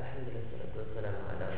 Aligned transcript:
Alhamdulillah 0.00 0.40
wassalatu 0.48 0.76
wassalamu 0.80 1.20
ala 1.28 1.49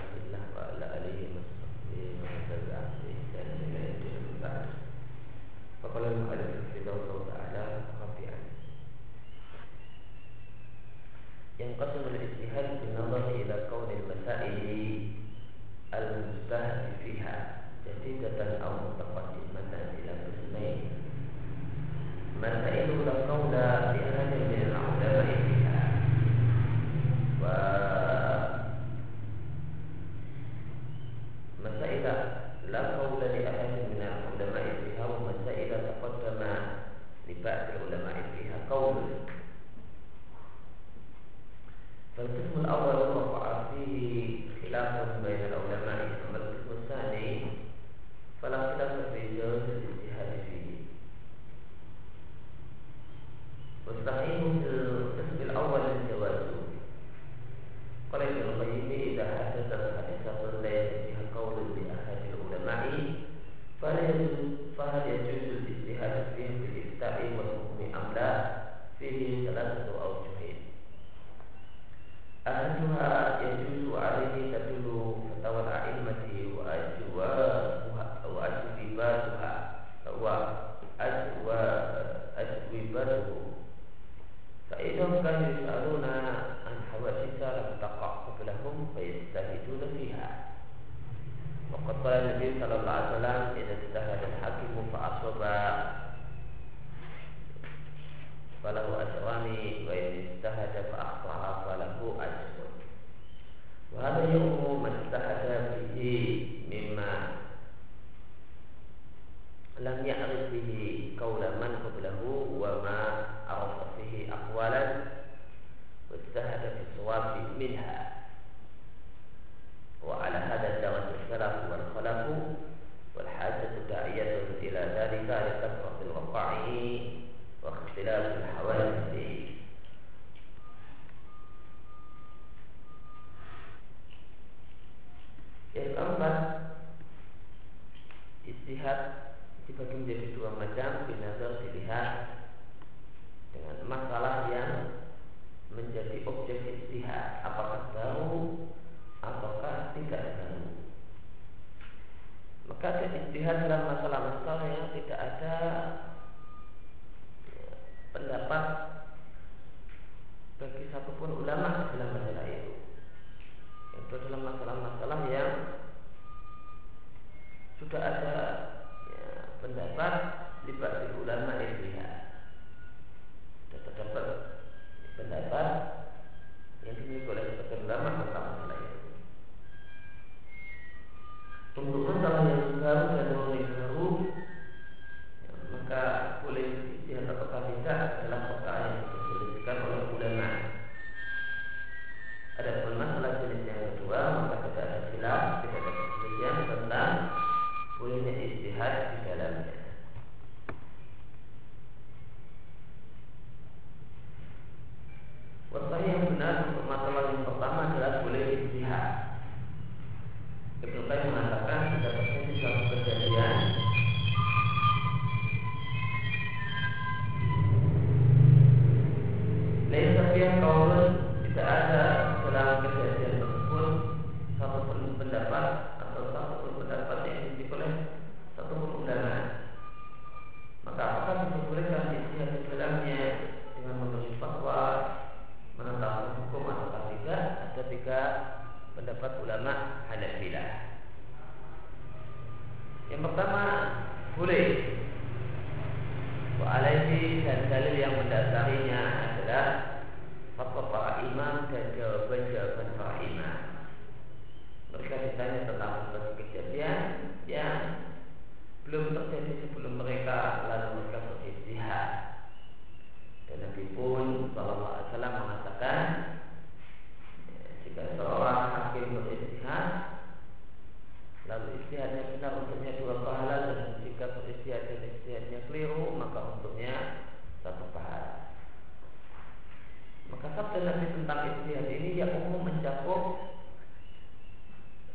tentang 281.23 281.55
ijtihad 281.55 281.87
ini 281.87 282.19
ya 282.19 282.27
umum 282.35 282.67
mencakup 282.67 283.55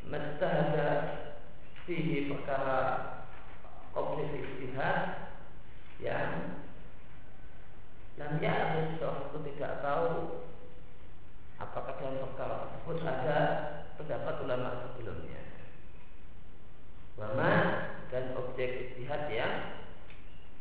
mestahada 0.07 0.89
fihi 1.83 2.31
perkara 2.31 2.79
objek 3.91 4.39
ijtihad 4.39 5.27
yang 5.99 6.63
dan 8.15 8.39
ya 8.39 8.87
seorang 8.97 9.27
itu 9.29 9.39
tidak 9.51 9.83
tahu 9.83 10.41
apakah 11.59 11.99
dalam 11.99 12.23
perkara 12.23 12.55
tersebut 12.65 12.97
ada 13.03 13.39
pendapat 13.99 14.35
ulama 14.47 14.69
sebelumnya. 14.87 15.41
Wama 17.19 17.53
dan 18.07 18.31
objek 18.39 18.95
ijtihad 18.95 19.27
yang 19.27 19.83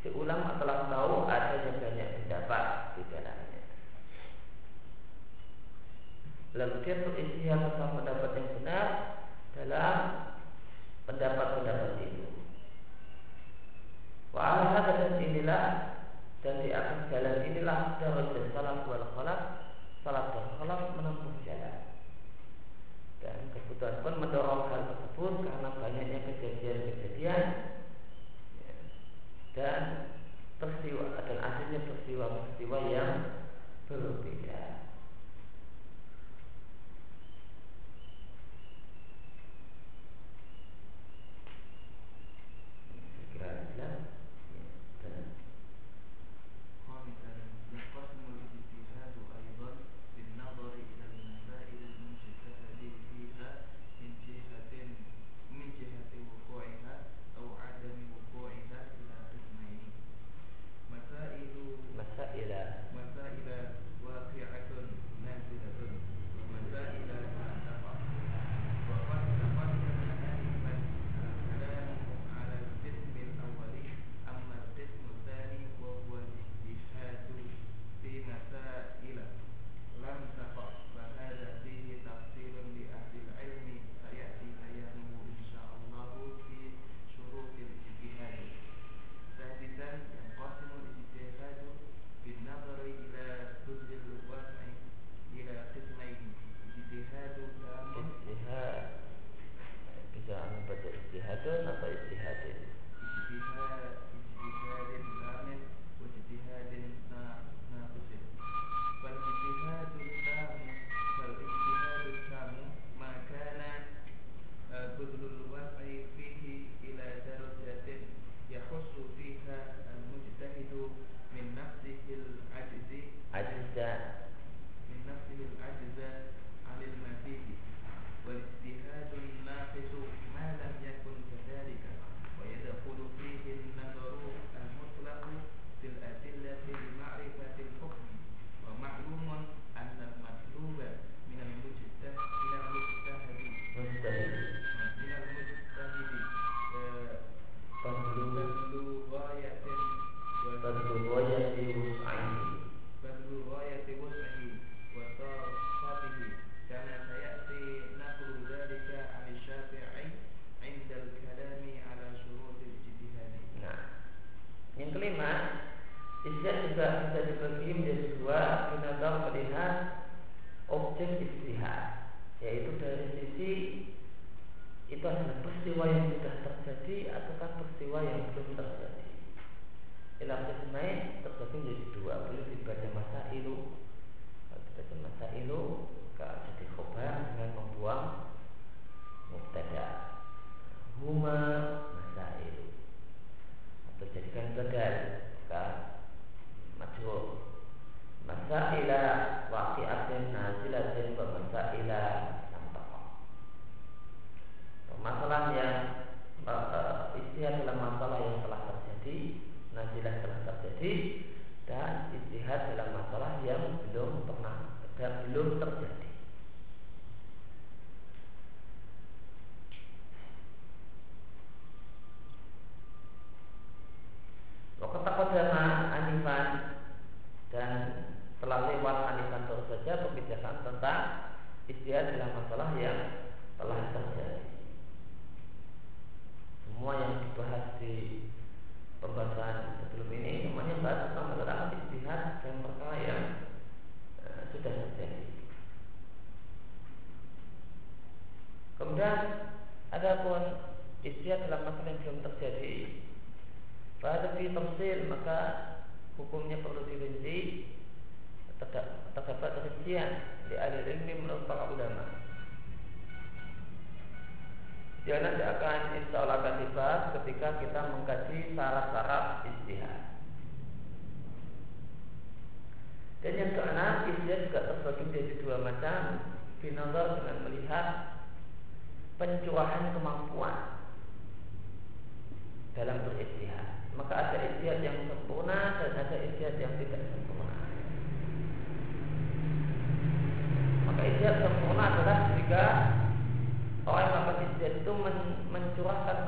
si 0.02 0.10
ulama 0.10 0.58
telah 0.58 0.90
tahu 0.90 1.30
adanya 1.30 1.72
Lalu 6.56 6.76
dia 6.82 7.04
beristihad 7.04 7.60
tentang 7.60 8.00
pendapat 8.00 8.30
yang 8.32 8.48
benar 8.60 8.86
dalam 9.52 9.96
pendapat-pendapat 11.04 11.92
itu. 12.00 12.26
Wa 14.32 14.84
dan 14.84 15.20
inilah 15.20 15.64
dan 16.44 16.62
di 16.62 16.70
atas 16.70 17.08
jalan 17.08 17.42
inilah 17.42 17.98
darul 17.98 18.30
dan 18.30 18.46
salam 18.52 18.86
wal 18.86 19.06
khalaf 19.16 19.40
salat 20.04 20.30
dan 20.30 20.46
khalaf 20.60 20.80
menempuh 20.94 21.34
jalan 21.42 21.76
dan 23.18 23.50
kebutuhan 23.50 24.04
pun 24.06 24.14
mendorong 24.22 24.70
hal 24.70 24.86
tersebut 24.92 25.34
karena 25.42 25.68
banyaknya 25.74 26.18
kejadian-kejadian 26.30 27.44
dan 29.56 29.82
peristiwa 30.60 31.16
dan 31.24 31.38
akhirnya 31.40 31.80
peristiwa-peristiwa 31.82 32.78
yang 32.92 33.10
berbeda. 33.88 34.25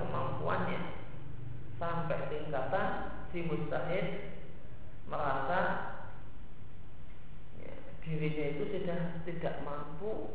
Kemampuannya. 0.08 0.80
Sampai 1.78 2.32
tingkatan 2.32 2.88
si 3.30 3.46
mustahid 3.46 4.34
merasa 5.06 5.60
ya, 7.60 7.72
dirinya 8.02 8.44
itu 8.56 8.64
sudah 8.72 9.00
tidak 9.22 9.54
mampu. 9.62 10.32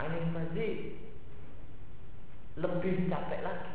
Aneh 0.00 0.24
masih 0.32 0.96
lebih 2.56 3.12
capek 3.12 3.44
lagi. 3.44 3.74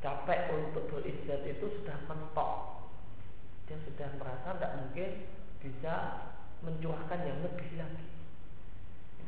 Capek 0.00 0.40
untuk 0.56 0.88
beristirahat 0.88 1.44
itu 1.44 1.66
sudah 1.82 1.98
mentok. 2.08 2.52
Dia 3.68 3.76
sudah 3.84 4.08
merasa 4.16 4.56
tidak 4.56 4.72
mungkin 4.80 5.10
bisa 5.60 5.94
mencurahkan 6.64 7.20
yang 7.28 7.38
lebih 7.44 7.68
lagi 7.76 8.17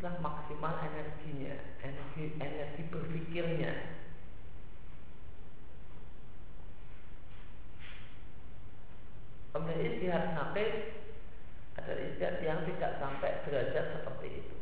itulah 0.00 0.16
maksimal 0.24 0.80
energinya 0.80 1.60
energi 1.84 2.32
energi 2.40 2.88
berpikirnya. 2.88 3.72
Kemudian 9.52 9.84
istihad 9.84 10.32
nakis 10.32 11.04
adalah 11.76 12.00
istihad 12.00 12.36
yang 12.40 12.64
tidak 12.64 12.96
sampai 12.96 13.44
derajat 13.44 13.86
seperti 14.00 14.40
itu. 14.40 14.56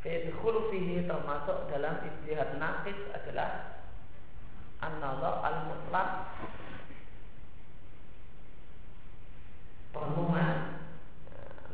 Fidkhul 0.00 0.72
fihi 0.72 1.04
termasuk 1.04 1.68
dalam 1.68 2.08
istihad 2.08 2.56
nafis 2.56 2.96
adalah 3.12 3.84
an-nazar 4.80 5.44
al-mutlak 5.44 6.08
perenungan 9.92 10.83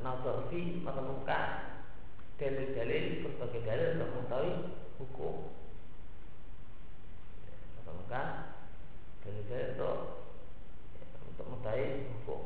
nazar 0.00 0.49
fi 0.49 0.80
merenungkan 0.80 1.76
dalil-dalil 2.40 3.21
berbagai 3.25 3.62
dalil 3.69 3.88
untuk 4.00 4.11
mengetahui 4.16 4.54
hukum. 4.97 5.35
Merenungkan 7.76 8.26
dalil-dalil 9.21 9.69
untuk 9.76 9.97
untuk 11.28 11.47
mengetahui 11.52 11.88
hukum. 12.16 12.40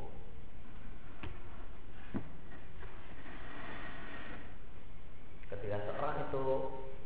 Ketika 5.46 5.78
seorang 5.86 6.16
itu 6.26 6.44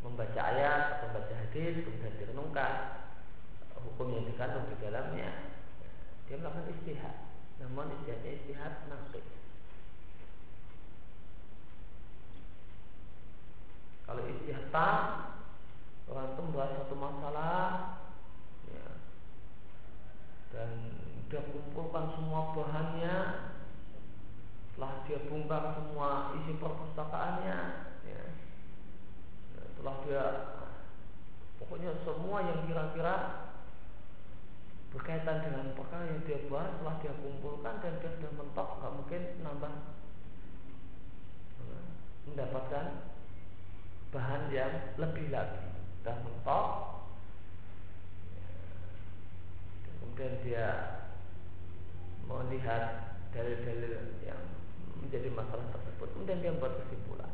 membaca 0.01 0.41
ayat 0.41 0.81
atau 0.97 1.07
membaca 1.13 1.35
hadis 1.37 1.85
kemudian 1.85 2.17
direnungkan 2.17 2.73
hukum 3.77 4.09
yang 4.17 4.25
dikandung 4.25 4.65
di 4.73 4.77
dalamnya 4.81 5.29
dia 6.25 6.41
melakukan 6.41 6.73
istihad. 6.73 7.17
Namun 7.61 7.93
istihadnya 8.01 8.33
istihad 8.41 8.73
nasib 8.89 9.25
kalau 14.09 14.25
istihad 14.25 14.73
tam 14.73 15.37
orang 16.09 16.33
itu 16.33 16.41
membahas 16.41 16.73
satu 16.81 16.97
masalah 16.97 17.69
ya, 18.73 18.89
dan 20.49 20.71
dia 21.29 21.45
kumpulkan 21.45 22.17
semua 22.17 22.57
bahannya 22.57 23.17
setelah 24.73 25.05
dia 25.05 25.21
bongkar 25.29 25.77
semua 25.77 26.33
isi 26.41 26.57
perpustakaannya 26.57 27.59
ya, 28.09 28.23
setelah 29.77 29.95
dia 30.09 30.25
pokoknya 31.61 31.93
semua 32.01 32.41
yang 32.49 32.65
kira-kira 32.65 33.17
berkaitan 34.89 35.45
dengan 35.45 35.77
perkara 35.77 36.09
yang 36.09 36.25
dia 36.25 36.49
bahas 36.49 36.73
setelah 36.73 36.97
dia 37.05 37.13
kumpulkan 37.21 37.75
dan 37.85 38.01
dia 38.01 38.11
sudah 38.17 38.33
mentok 38.41 38.69
nggak 38.81 38.95
mungkin 38.97 39.23
nambah 39.45 39.73
mendapatkan 42.33 42.87
bahan 44.09 44.49
yang 44.49 44.73
lebih 44.97 45.29
lagi. 45.29 45.69
Sudah 46.01 46.17
mentok. 46.25 46.69
Kemudian 49.85 50.35
dia 50.43 50.69
melihat 52.25 53.15
dalil-dalil 53.37 54.17
yang 54.25 54.41
menjadi 55.05 55.29
masalah 55.37 55.69
tersebut. 55.73 56.09
Kemudian 56.17 56.41
dia 56.41 56.53
membuat 56.57 56.81
kesimpulan. 56.85 57.33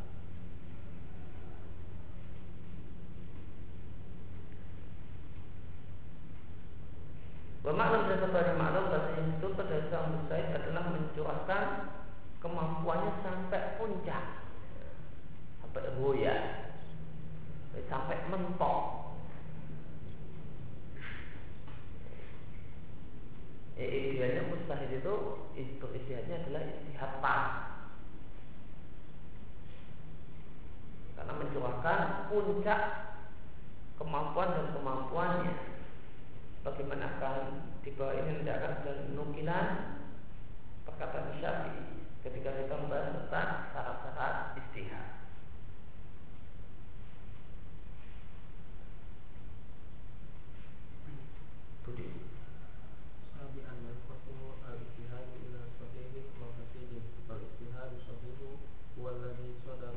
Bermaklum 7.64 8.12
dan 8.12 8.18
sebagai 8.20 8.54
maklum 8.60 8.92
bahasa 8.92 9.10
itu 9.24 9.46
pada 9.56 9.76
seorang 9.88 10.10
mustahid 10.20 10.48
adalah 10.52 10.84
mencurahkan 10.92 11.64
kemampuannya 12.44 13.12
sampai 13.24 13.80
puncak. 13.80 14.24
Sampai 15.64 15.88
goya 15.96 16.63
sampai 17.90 18.16
mentok 18.30 19.10
e, 23.74 23.84
idealnya 23.84 24.46
mustahid 24.50 24.90
itu 24.94 25.14
istihadnya 25.58 26.42
adalah 26.46 26.62
istihad 26.62 27.12
karena 31.14 31.32
mencurahkan 31.40 32.00
puncak 32.30 32.80
kemampuan 33.96 34.48
dan 34.54 34.66
kemampuannya 34.74 35.54
bagaimana 36.64 37.04
akan 37.16 37.36
di 37.84 37.90
bawah 37.94 38.16
ini 38.16 38.42
tidak 38.42 38.80
akan 38.82 38.96
nukilan 39.14 39.68
perkataan 40.84 41.36
Syafi'i 41.38 42.04
ketika 42.24 42.50
kita 42.56 42.74
membahas 42.80 43.12
tentang 43.12 43.50
syarat-syarat 43.72 44.56
istihad. 44.56 45.23
today. 51.84 52.12
سابعا 53.36 53.74
ينقسم 53.88 54.40
الاجتهاد 54.70 55.28
إلى 55.44 55.60
صحيح 55.80 56.10
وفسيد 56.40 56.92
والاجتهاد 57.28 57.90
الصحيح 58.00 58.38
هو 58.98 59.08
الذي 59.08 59.50
صدر 59.66 59.96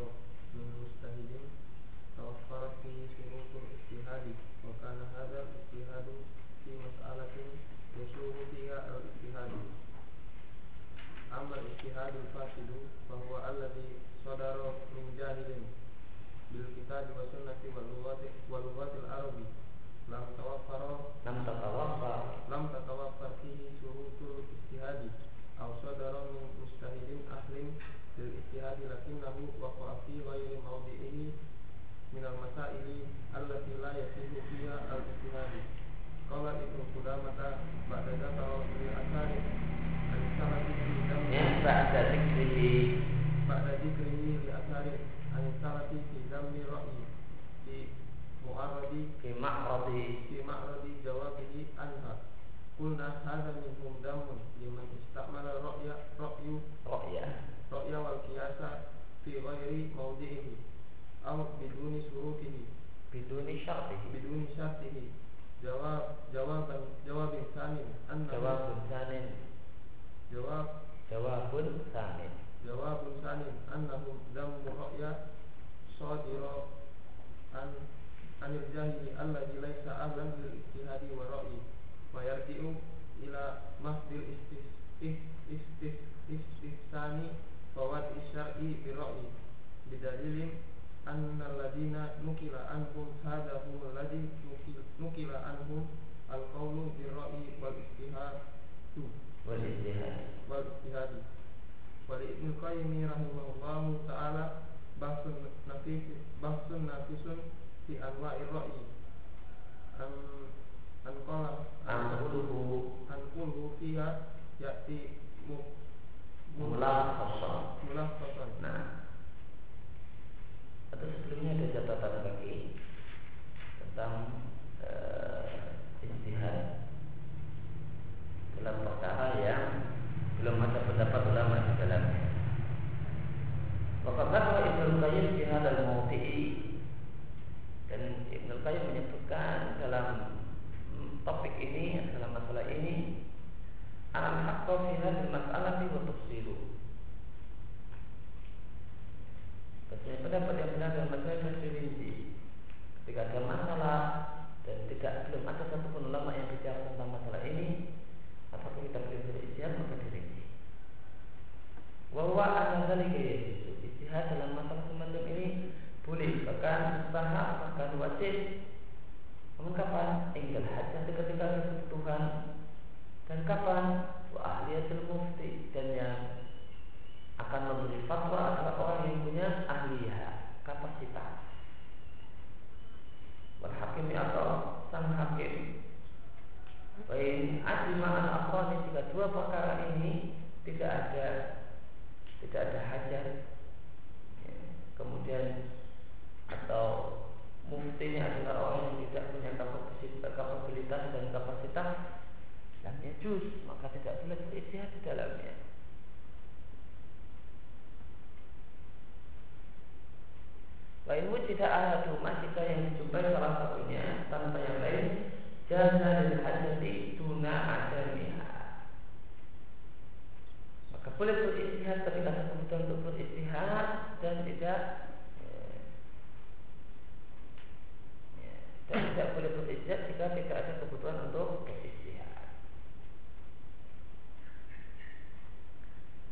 من 0.55 0.65
مجتهد 0.81 1.31
توفرت 2.17 2.73
فيه 2.83 2.99
شروط 3.17 3.51
الاجتهاد 3.63 4.25
وكان 4.67 4.99
هذا 5.15 5.37
الاجتهاد 5.47 6.07
في 6.65 6.71
مسألة 6.87 7.35
يسوغ 7.99 8.33
فيها 8.55 8.79
الاجتهاد 8.91 9.51
أما 11.39 11.55
الاجتهاد 11.61 12.13
الفاسد 12.23 12.69
فهو 13.09 13.31
الذي 13.51 13.89
صدر 14.25 14.57
من 14.95 15.05
جاهل 15.17 15.49
بالكتاب 16.51 17.05
والسنة 17.17 17.61
واللغات 17.75 18.21
واللغات 18.51 18.91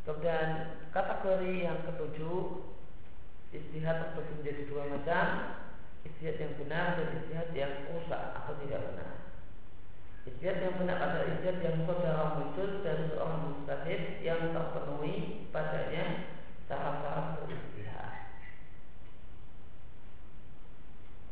Kemudian 0.05 0.49
kategori 0.93 1.65
yang 1.65 1.81
ketujuh 1.81 2.61
istihad 3.49 4.13
terbagi 4.13 4.33
menjadi 4.37 4.63
dua 4.69 4.83
macam 4.93 5.27
istihad 6.05 6.37
yang 6.37 6.53
benar 6.61 7.01
dan 7.01 7.09
istihad 7.17 7.49
yang 7.57 7.73
rusak 7.89 8.21
atau 8.37 8.53
tidak 8.61 8.85
benar. 8.93 9.11
Istihad 10.29 10.57
yang 10.61 10.77
benar 10.77 10.97
adalah 11.01 11.27
istihad 11.33 11.57
yang 11.57 11.77
saudara 11.89 12.37
muncul 12.37 12.69
dari 12.85 13.05
seorang 13.09 13.41
mustahid 13.49 14.01
yang 14.21 14.53
terpenuhi 14.53 15.49
padanya 15.49 16.05
syarat-syarat 16.69 17.25
beristihad. 17.41 18.13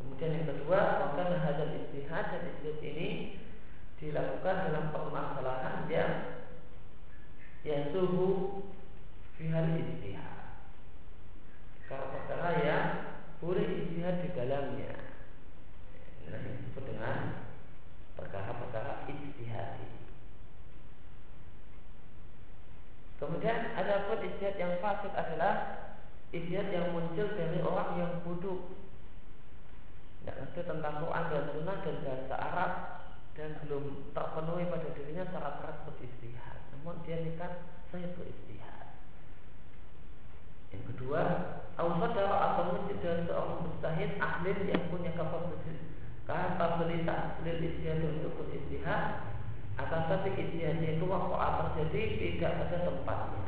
Kemudian 0.01 0.31
yang 0.41 0.47
kedua, 0.49 0.79
maka 1.13 1.23
hasil 1.29 1.69
istihad 1.77 2.25
dan 2.33 2.41
istihad 2.57 2.81
ini 2.81 3.09
dilakukan 4.01 4.55
dalam 4.67 4.85
permasalahan 4.89 5.85
yang 5.87 6.11
yang 7.63 7.95
suhu 7.95 8.52
fihal 9.53 9.69
istihad. 9.77 10.65
Kalau 11.85 12.09
perkara 12.09 12.49
yang 12.65 12.85
boleh 13.37 13.85
istihad 13.85 14.25
di 14.25 14.33
dalamnya. 14.33 14.97
Nah, 16.25 16.41
disebut 16.41 16.89
dengan 16.89 17.45
perkara-perkara 18.17 19.05
ijtihadi. 19.05 19.93
Kemudian 23.21 23.77
ada 23.77 24.09
pun 24.09 24.25
ijtihad 24.25 24.57
yang 24.57 24.73
fasid 24.81 25.13
adalah 25.13 25.53
ijtihad 26.33 26.73
yang 26.73 26.89
muncul 26.97 27.29
dari 27.37 27.61
orang 27.61 27.89
yang 28.01 28.11
bodoh. 28.25 28.73
Tidak 30.23 30.33
ngerti 30.33 30.61
tentang 30.65 30.97
Quran 30.97 31.25
dan 31.29 31.43
Sunnah 31.53 31.77
dan 31.85 31.95
bahasa 32.01 32.35
Arab 32.41 32.71
dan 33.37 33.49
belum 33.61 34.15
terpenuhi 34.17 34.65
pada 34.65 34.87
dirinya 34.97 35.29
syarat-syarat 35.29 35.77
beristihad. 35.85 36.57
Namun 36.73 37.05
dia 37.05 37.21
nikah 37.21 37.53
saya 37.91 38.07
beristihad. 38.17 38.52
Yang 40.73 40.83
kedua, 40.93 41.21
Al-Sadar 41.73 42.29
atau 42.29 42.63
masjid 42.77 42.97
dari 43.01 43.25
seorang 43.25 43.65
mustahid 43.65 44.11
ahlin 44.21 44.59
yang 44.69 44.83
punya 44.93 45.11
kapabilitas. 45.17 45.81
Lil 47.43 47.59
istihad 47.65 48.01
untuk 48.01 48.37
beristihad 48.39 49.33
akan 49.73 50.01
tapi 50.05 50.37
istihadnya 50.37 51.01
itu 51.01 51.05
waktu 51.09 51.33
terjadi 51.33 52.01
tidak 52.21 52.51
pada 52.61 52.77
tempatnya. 52.85 53.43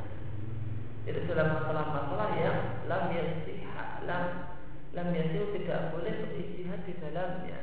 Itu 1.06 1.22
dalam 1.30 1.54
masalah-masalah 1.54 2.30
yang 2.42 2.60
lam 2.90 3.14
yasihah 3.14 4.02
lam 4.10 4.26
lam 4.98 5.08
yasih 5.14 5.54
tidak 5.54 5.94
boleh 5.94 6.14
beristihad 6.26 6.82
di 6.90 6.94
dalamnya. 6.98 7.62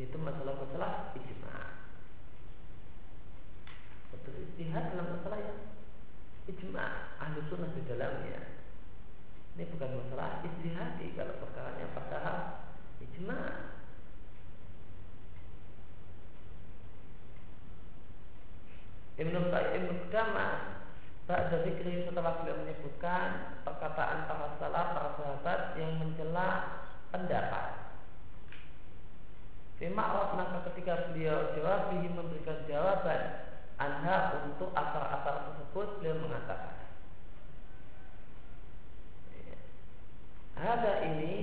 Itu 0.00 0.16
masalah-masalah 0.16 1.12
ijma. 1.12 1.56
Beristihad 4.26 4.96
dalam 4.96 5.06
masalah 5.20 5.38
yang 5.38 5.60
ijma 6.46 7.18
ahli 7.18 7.42
sunnah 7.50 7.70
di 7.74 7.82
dalamnya 7.86 8.40
ini 9.56 9.64
bukan 9.72 9.90
masalah 9.98 10.44
istihadi 10.46 11.06
kalau 11.18 11.34
perkaranya 11.42 11.86
perkara 11.90 12.34
ijma 13.02 13.40
Ibnu 19.16 19.48
Ibnu 19.48 19.92
Qudamah 20.06 20.76
Ba'da 21.26 21.66
zikri 21.66 22.06
setelah 22.06 22.38
beliau 22.38 22.62
menyebutkan 22.62 23.58
perkataan 23.66 24.30
para 24.30 24.54
salaf, 24.62 24.94
para 24.94 25.10
sahabat 25.18 25.60
yang 25.74 25.98
mencela 25.98 26.78
pendapat. 27.10 27.90
Fima'rad 29.82 30.38
maka 30.38 30.70
ketika 30.70 31.10
beliau 31.10 31.50
jawab, 31.58 31.90
memberikan 31.98 32.62
jawaban 32.70 33.45
Anha 33.76 34.48
untuk 34.48 34.72
akar-akar 34.72 35.52
tersebut 35.52 36.00
beliau 36.00 36.16
mengatakan 36.24 36.76
Ada 40.56 41.04
ini 41.12 41.34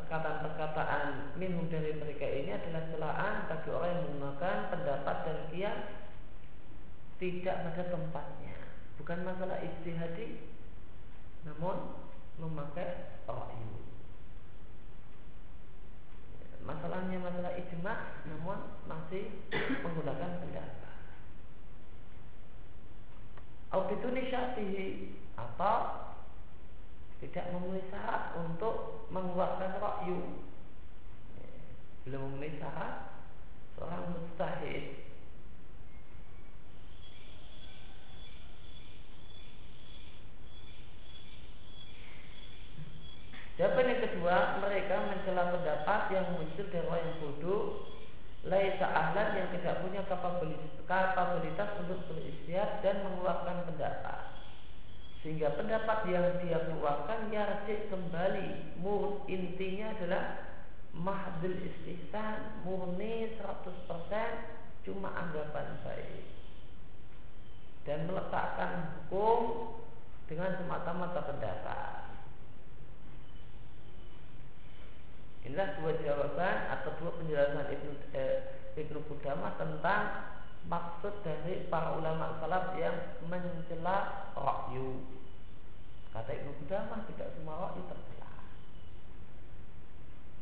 perkataan-perkataan 0.00 1.36
minum 1.36 1.68
dari 1.68 1.92
mereka 2.00 2.24
ini 2.24 2.56
adalah 2.56 2.88
celaan 2.88 3.34
bagi 3.44 3.68
orang 3.68 3.90
yang 3.92 4.02
menggunakan 4.08 4.56
pendapat 4.72 5.16
dan 5.28 5.38
kias 5.52 5.80
tidak 7.20 7.56
pada 7.60 7.82
tempatnya. 7.92 8.56
Bukan 8.96 9.20
masalah 9.20 9.60
istihadi, 9.60 10.40
namun 11.44 11.92
memakai 12.40 13.20
ra'yu. 13.28 13.84
Masalahnya 16.64 17.18
masalah 17.20 17.52
ijma, 17.52 17.94
namun 18.26 18.58
masih 18.88 19.28
menggunakan 19.84 20.40
pendapat. 20.40 20.91
Aubiduni 23.72 24.28
syatihi 24.28 25.16
Atau 25.34 26.12
Tidak 27.24 27.44
memenuhi 27.56 27.82
syarat 27.88 28.36
untuk 28.36 29.08
Mengeluarkan 29.08 29.80
rakyu 29.80 30.44
Belum 32.04 32.20
memenuhi 32.28 32.60
syarat 32.60 33.12
Seorang 33.76 34.14
mustahil. 34.14 35.02
Jawaban 43.60 43.94
yang 43.94 44.00
kedua, 44.00 44.36
mereka 44.64 45.06
mencela 45.12 45.52
pendapat 45.52 46.00
yang 46.10 46.26
muncul 46.34 46.66
dari 46.72 46.82
orang 46.82 47.04
yang 47.04 47.16
bodoh 47.20 47.91
laisa 48.42 48.86
ahlan 48.90 49.38
yang 49.38 49.48
tidak 49.54 49.86
punya 49.86 50.02
kapabilitas 50.90 51.70
untuk 51.78 52.02
beristihad 52.10 52.82
dan 52.82 53.06
mengeluarkan 53.06 53.70
pendapat. 53.70 54.34
Sehingga 55.22 55.54
pendapat 55.54 56.10
yang 56.10 56.42
dia 56.42 56.58
keluarkan 56.66 57.30
yarjik 57.30 57.86
kembali. 57.86 58.82
Mur 58.82 59.22
intinya 59.30 59.94
adalah 59.94 60.42
mahdul 60.90 61.54
istihsan, 61.62 62.66
murni 62.66 63.30
100% 63.38 64.82
cuma 64.82 65.14
anggapan 65.14 65.78
baik. 65.86 66.26
Dan 67.86 68.10
meletakkan 68.10 68.98
hukum 68.98 69.70
dengan 70.26 70.58
semata-mata 70.58 71.22
pendapat. 71.30 72.11
Inilah 75.42 75.74
dua 75.74 75.98
jawaban 75.98 76.56
atau 76.70 76.90
dua 77.02 77.10
penjelasan 77.18 77.66
Ibnu 77.66 77.92
eh, 78.14 78.62
Ibnu 78.78 79.02
Qudamah 79.10 79.58
tentang 79.58 80.30
maksud 80.70 81.26
dari 81.26 81.66
para 81.66 81.98
ulama 81.98 82.38
salaf 82.38 82.78
yang 82.78 82.94
mencela 83.26 84.30
rakyu. 84.38 85.02
Kata 86.14 86.30
Ibnu 86.30 86.52
Qudamah 86.62 87.02
tidak 87.10 87.34
semua 87.34 87.58
rakyu 87.58 87.82
tercela. 87.90 88.30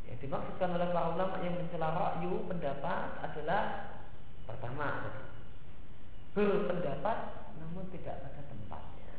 Yang 0.05 0.19
dimaksudkan 0.29 0.69
oleh 0.77 0.89
para 0.93 1.09
ulama 1.17 1.37
yang 1.41 1.57
mencela 1.57 1.89
rakyu 1.97 2.45
pendapat 2.45 3.09
adalah 3.25 3.63
pertama 4.45 5.17
berpendapat 6.37 7.19
namun 7.57 7.89
tidak 7.89 8.21
pada 8.21 8.41
tempatnya. 8.53 9.13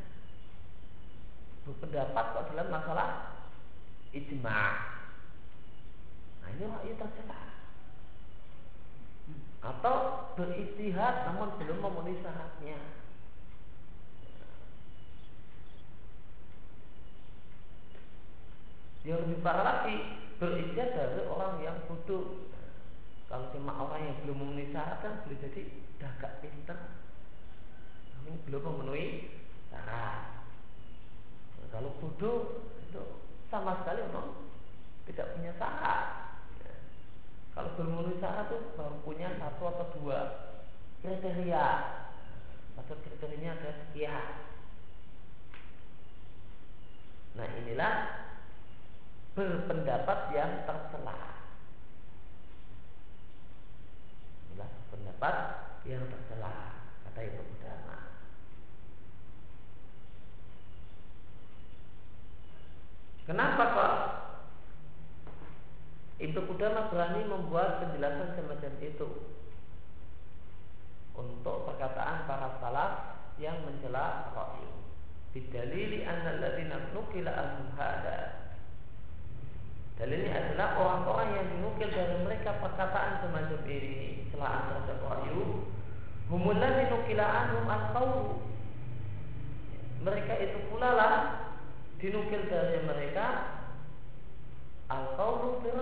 Berpendapat 1.66 2.26
adalah 2.38 2.66
masalah 2.70 3.08
ijma' 4.14 4.91
Nah 6.52 6.60
ini 6.60 6.68
wahyu 6.68 6.92
tercela. 7.00 7.40
Atau 9.64 9.96
beristihad 10.36 11.32
namun 11.32 11.56
belum 11.56 11.80
memenuhi 11.80 12.20
syaratnya. 12.20 12.76
Yang 19.08 19.18
lebih 19.24 19.38
parah 19.40 19.64
lagi 19.64 19.96
beristihad 20.36 20.92
dari 20.92 21.24
orang 21.24 21.64
yang 21.64 21.80
bodoh. 21.88 22.52
Kalau 23.32 23.48
cuma 23.56 23.72
orang 23.88 24.12
yang 24.12 24.16
belum 24.20 24.36
memenuhi 24.44 24.76
syarat 24.76 25.00
kan 25.00 25.24
boleh 25.24 25.40
jadi 25.40 25.62
gagak 25.96 26.44
pinter. 26.44 26.76
Namun 28.12 28.44
belum 28.44 28.60
memenuhi 28.60 29.40
syarat. 29.72 30.44
Kalau 31.72 31.96
bodoh 31.96 32.68
itu 32.84 33.24
sama 33.48 33.80
sekali 33.80 34.04
memang 34.04 34.52
tidak 35.08 35.32
punya 35.32 35.56
syarat. 35.56 36.31
Kalau 37.52 37.68
memenuhi 37.76 38.16
syarat 38.16 38.48
itu 38.48 38.72
baru 38.80 38.96
punya 39.04 39.28
satu 39.36 39.62
atau 39.68 39.86
dua 40.00 40.20
kriteria. 41.04 41.66
Satu 42.72 42.96
kriterianya 43.04 43.60
ada 43.60 43.70
sekian. 43.76 44.26
Nah 47.36 47.48
inilah 47.60 47.94
berpendapat 49.36 50.18
yang 50.32 50.64
tercela. 50.64 51.44
Inilah 54.48 54.68
pendapat 54.88 55.36
yang 55.84 56.04
tercela 56.08 56.56
kata 57.04 57.20
Ibu 57.20 57.40
Udama. 57.44 57.98
Kenapa 63.28 63.62
kok 63.76 64.21
Ibnu 66.22 66.38
Qudamah 66.46 66.86
berani 66.94 67.26
membuat 67.26 67.82
penjelasan 67.82 68.38
semacam 68.38 68.72
itu 68.78 69.08
untuk 71.18 71.56
perkataan 71.66 72.30
para 72.30 72.62
salaf 72.62 72.92
yang 73.42 73.58
mencela 73.66 74.30
ra'yu. 74.30 74.70
Bidalili 75.34 76.06
anna 76.06 76.38
alladziina 76.38 76.94
nukila 76.94 77.32
anhum 77.34 77.74
hada. 77.74 78.18
Dalilnya 79.98 80.30
adalah 80.34 80.68
orang-orang 80.78 81.28
yang 81.42 81.46
dinukil 81.58 81.88
dari 81.90 82.16
mereka 82.22 82.54
perkataan 82.62 83.26
semacam 83.26 83.60
ini 83.66 84.30
celaan 84.30 84.62
terhadap 84.70 84.98
ra'yu. 85.02 85.66
Humul 86.30 86.54
ladzi 86.54 86.86
nukila 86.86 87.26
anhum 87.26 87.66
al 87.66 87.84
Mereka 90.06 90.34
itu 90.38 90.58
pula 90.70 90.90
lah 90.94 91.14
dinukil 91.98 92.46
dari 92.46 92.78
mereka 92.86 93.26
al 94.90 95.16
qawlu 95.16 95.64
birai 95.64 95.81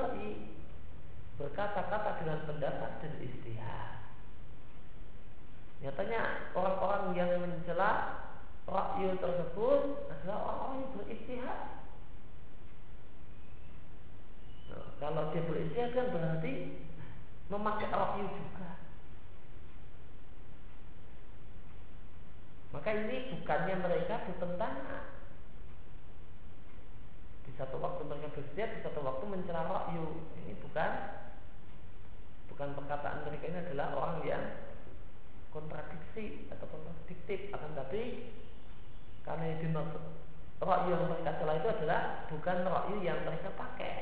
berkata-kata 1.41 2.21
dengan 2.21 2.45
pendapat 2.45 3.01
dan 3.01 3.13
istihad. 3.25 3.97
Nyatanya 5.81 6.53
orang-orang 6.53 7.17
yang 7.17 7.41
mencela 7.41 8.21
rakyu 8.69 9.17
tersebut 9.17 10.05
adalah 10.13 10.39
orang-orang 10.45 10.77
yang 10.85 10.93
beristihad. 11.01 11.61
Nah, 14.69 14.89
kalau 15.01 15.33
dia 15.33 15.43
beristihad 15.49 15.91
kan 15.97 16.13
berarti 16.13 16.53
memakai 17.49 17.89
rakyu 17.89 18.27
juga. 18.29 18.71
Maka 22.71 22.89
ini 22.93 23.17
bukannya 23.35 23.75
mereka 23.81 24.29
bertentangan 24.29 25.21
satu 27.61 27.77
waktu 27.77 28.09
mereka 28.09 28.33
bersedia, 28.33 28.73
di 28.73 28.81
satu 28.81 29.05
waktu 29.05 29.25
mencela 29.29 29.69
rakyu. 29.69 30.17
Ini 30.41 30.57
bukan 30.65 30.91
bukan 32.61 32.77
perkataan 32.77 33.25
mereka 33.25 33.49
ini 33.49 33.59
adalah 33.65 33.89
orang 33.97 34.21
yang 34.21 34.45
kontradiksi 35.49 36.45
atau 36.53 36.69
kontradiktif. 36.69 37.49
Akan 37.57 37.73
tapi 37.73 38.29
karena 39.25 39.49
yang 39.49 39.61
dimaksud 39.65 40.05
rakyu 40.61 40.93
yang 40.93 41.09
mereka 41.09 41.41
celah 41.41 41.57
itu 41.57 41.69
adalah 41.73 42.01
bukan 42.29 42.59
rakyu 42.69 42.97
yang 43.01 43.25
mereka 43.25 43.49
pakai. 43.57 43.97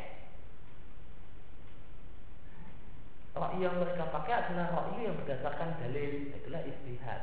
Rakyu 3.39 3.63
yang 3.63 3.79
mereka 3.79 4.11
pakai 4.11 4.35
adalah 4.35 4.67
rakyu 4.75 5.07
yang 5.07 5.17
berdasarkan 5.23 5.79
dalil 5.79 6.35
itulah 6.35 6.63
istihad. 6.67 7.23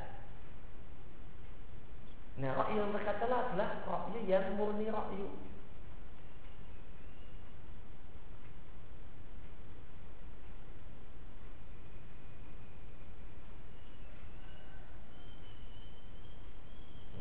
Nah 2.40 2.64
rakyu 2.64 2.80
yang 2.80 2.96
mereka 2.96 3.20
celah 3.20 3.52
adalah 3.52 3.84
rakyu 3.84 4.24
yang 4.24 4.56
murni 4.56 4.88
rakyu 4.88 5.36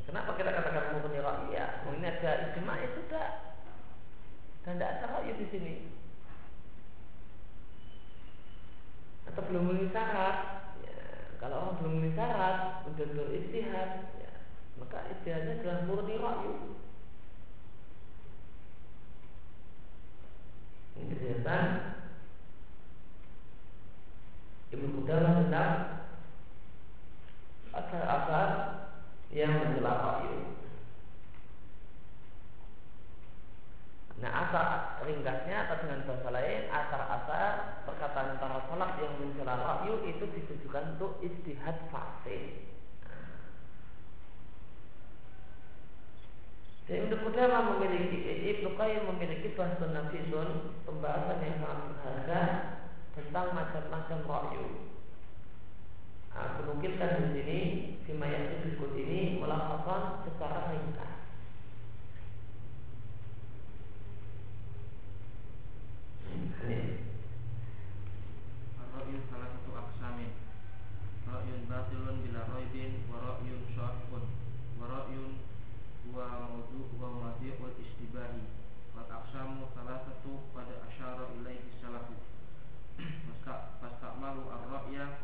Kenapa 0.05 0.37
kita 0.37 0.53
katakan 0.53 1.01
murni 1.01 1.21
ya? 1.53 1.81
Ini 1.89 2.07
ada 2.07 2.31
ijma 2.53 2.75
ya 2.77 2.89
sudah. 2.93 3.29
Dan 4.65 4.81
tidak 4.81 4.93
ada 5.01 5.05
ra'yu 5.17 5.33
di 5.37 5.47
sini. 5.53 5.75
Atau 9.29 9.45
belum 9.49 9.65
memenuhi 9.65 9.93
syarat. 9.93 10.37
Ya, 10.85 10.97
kalau 11.41 11.57
orang 11.69 11.77
belum 11.81 11.93
memenuhi 12.01 12.17
syarat 12.17 12.85
untuk 12.89 13.13
beristihad, 13.13 13.91
ya, 14.21 14.33
maka 14.81 15.09
istihadnya 15.13 15.61
adalah 15.61 15.79
murni 15.89 16.17
ra'yu. 16.21 16.55
Ini 20.95 21.11
kegiatan 21.11 21.65
Ibu 24.75 24.87
Qudamah 25.03 25.33
tentang 25.43 25.73
asal-asal 27.75 28.49
yang 29.35 29.51
mencela 29.51 29.93
Wahyu. 29.99 30.39
Nah 34.23 34.31
asal 34.47 34.67
ringkasnya 35.11 35.67
atau 35.67 35.77
dengan 35.83 36.07
bahasa 36.07 36.31
lain 36.31 36.71
asar-asar 36.71 37.53
perkataan 37.83 38.39
para 38.39 38.63
salaf 38.71 38.95
yang 39.03 39.19
mencela 39.19 39.59
Wahyu 39.59 40.07
itu 40.07 40.25
ditujukan 40.31 40.97
untuk 40.97 41.19
istihad 41.19 41.77
fase. 41.91 42.71
Jadi 46.85 47.01
untuk 47.09 47.27
Qudamah 47.27 47.75
memiliki 47.75 48.29
Ibnu 48.55 48.77
Qayyim 48.77 49.09
memiliki 49.09 49.57
bahasa 49.57 49.89
nafisun 49.89 50.79
pembahasan 50.85 51.41
yang 51.41 51.57
sangat 51.65 51.81
berharga 51.91 52.43
tentang 53.17 53.49
macam-macam 53.57 54.19
wahyu. 54.29 54.94
Aku 56.35 56.67
nukilkan 56.67 57.23
di 57.23 57.27
sini 57.31 57.59
Fima 58.03 58.27
yang 58.27 58.51
disebut 58.59 58.91
ini 58.99 59.39
melakukan 59.39 60.27
secara 60.27 60.75
ringkas. 60.75 61.15
Ini. 66.35 66.79
Ra'yun 68.95 69.23
salah 69.31 69.49
satu 69.55 69.71
aksamin 69.79 70.35
Ra'yun 71.23 71.71
batilun 71.71 72.17
bila 72.27 72.51
roibin 72.51 73.07
Wa 73.07 73.19
ra'yun 73.23 73.63
syahun 73.71 74.25
Wa 74.83 74.85
ra'yun 74.91 75.39
Wa 76.11 76.51
mawdu 76.51 76.99
wa 77.01 77.09
madi'ul 77.15 77.79
istibahi. 77.81 78.45
Wal 78.93 79.09
aqsamu 79.09 79.71
thalathatu 79.73 80.51
qad 80.53 80.69
asyara 80.93 81.31
ilaihi 81.41 81.73
salafu. 81.81 82.19
Fastamalu 83.81 84.45
ar-ra'ya 84.53 85.24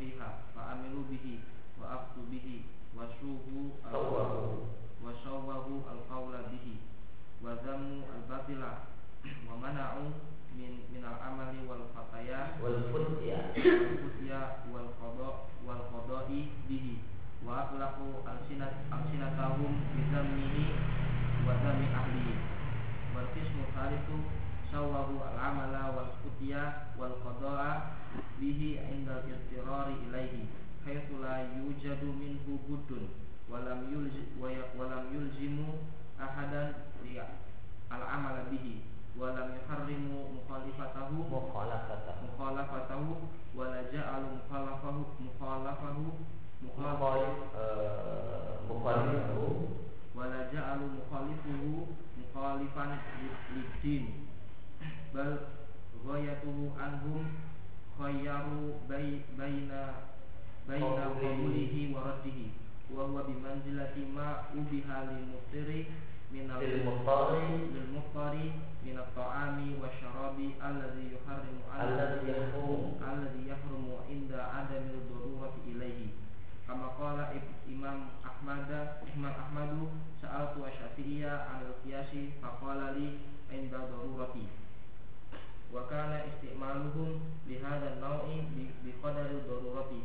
as-sahiha 0.00 0.28
fa 0.56 0.72
amilu 0.72 1.04
bihi 1.12 1.44
wa 1.76 1.92
aqtu 1.92 2.24
bihi 2.32 2.64
wa 2.96 3.04
suhu 3.20 3.76
wa 3.84 5.12
sawahu 5.20 5.84
al-qawla 5.84 6.48
bihi 6.48 6.80
wa 7.44 7.52
dhammu 7.60 8.08
al-batila 8.08 8.88
wa 9.48 9.60
mana'u 9.60 10.16
min 10.56 10.88
min 10.88 11.04
al-amali 11.04 11.68
wal 11.68 11.84
fataya 11.92 12.56
wal 12.64 12.80
futya 12.88 13.52
wal 13.52 13.92
futya 14.00 14.40
wal 14.72 14.88
qada 14.96 15.28
wal 15.68 15.82
qada'i 15.92 16.48
bihi 16.64 17.04
wa 17.44 17.68
aqlaqu 17.68 18.24
al-sinat 18.24 18.88
al-sinatahum 18.88 19.84
bi 19.92 20.00
dhammihi 20.08 20.64
wa 21.44 21.60
dhammi 21.60 21.88
ahlihi. 21.92 22.34
Wal 23.12 23.28
qismu 23.36 23.68
thalithu 23.76 24.16
sawahu 24.70 25.18
al-amala 25.18 25.90
wal 25.92 26.10
futya 26.22 26.94
wal 26.94 27.18
qada'a 27.26 27.98
bihi 28.38 28.78
inda 28.78 29.18
al-ittirari 29.20 29.98
ilaihi 30.06 30.46
haitsu 30.86 31.18
la 31.18 31.42
yujadu 31.58 32.14
minhu 32.14 32.56
budun 32.70 33.10
walam 33.50 33.90
yulzi 33.90 34.30
walam 34.38 35.10
yulzimu 35.10 35.82
ahadan 36.16 36.86
li 37.02 37.18
al-amala 37.90 38.46
bihi 38.46 38.86
walam 39.18 39.50
yuharrimu 39.58 40.38
mukhalifatahu 40.38 41.26
mukhalafatahu. 41.26 42.30
mukhalafatahu 42.30 43.10
wala 43.58 43.82
ja'alu 43.90 44.38
mukhalafahu 44.38 45.02
mukhalafahu 45.18 46.14
mukhalif 46.62 47.34
mukhalifahu 48.70 49.74
wala 50.14 50.40
ja'alu 50.54 50.86
mukhalifuhu 50.94 51.90
mukhalifan 52.14 53.02
lid-din 53.50 54.29
bal 55.14 55.32
ghayatuhu 56.06 56.72
anhum 56.78 57.26
khayyaru 57.98 58.80
baina 58.88 59.82
baina 60.68 61.04
qabulihi 61.20 61.92
wa 61.94 62.00
raddihi. 62.08 62.50
Wa 62.90 63.04
huwa 63.06 63.22
bimanzilati 63.22 64.06
ma 64.14 64.50
ubiha 64.54 65.06
lil 65.10 65.24
muftiri 65.34 65.86
min 66.32 66.50
al 66.50 66.58
lil 66.62 66.82
muftari. 66.86 67.70
lil 67.74 67.88
muftari 67.94 68.46
min 68.82 68.96
at-ta'ami 68.96 69.76
wa 69.76 69.92
syarabi 69.92 70.56
alladhi 70.56 71.12
yuharrimu 71.12 71.62
alladhi 71.68 72.32
yahrum 72.32 72.96
alladhi 72.98 73.44
yahrumu 73.50 74.00
inda 74.08 74.40
adamil 74.64 75.04
darurati 75.10 75.60
ilaihi 75.68 76.08
kama 76.66 76.94
qala 76.96 77.34
Imam 77.68 78.08
Ahmad 78.24 78.70
Imam 79.10 79.34
Ahmadu 79.36 79.92
sa'altu 80.22 80.64
Syafi'iyya 80.64 81.50
'an 81.50 81.66
al-qiyasi 81.68 82.38
faqala 82.40 82.96
li 82.96 83.20
inda 83.52 83.84
darurati 83.90 84.48
wa 85.74 85.86
kana 85.90 86.26
istimaluhum 86.26 87.20
li 87.48 87.58
hadzal 87.62 87.96
naw'i 88.02 88.42
bi 88.82 88.90
qadari 89.02 89.38
darurati. 89.46 90.02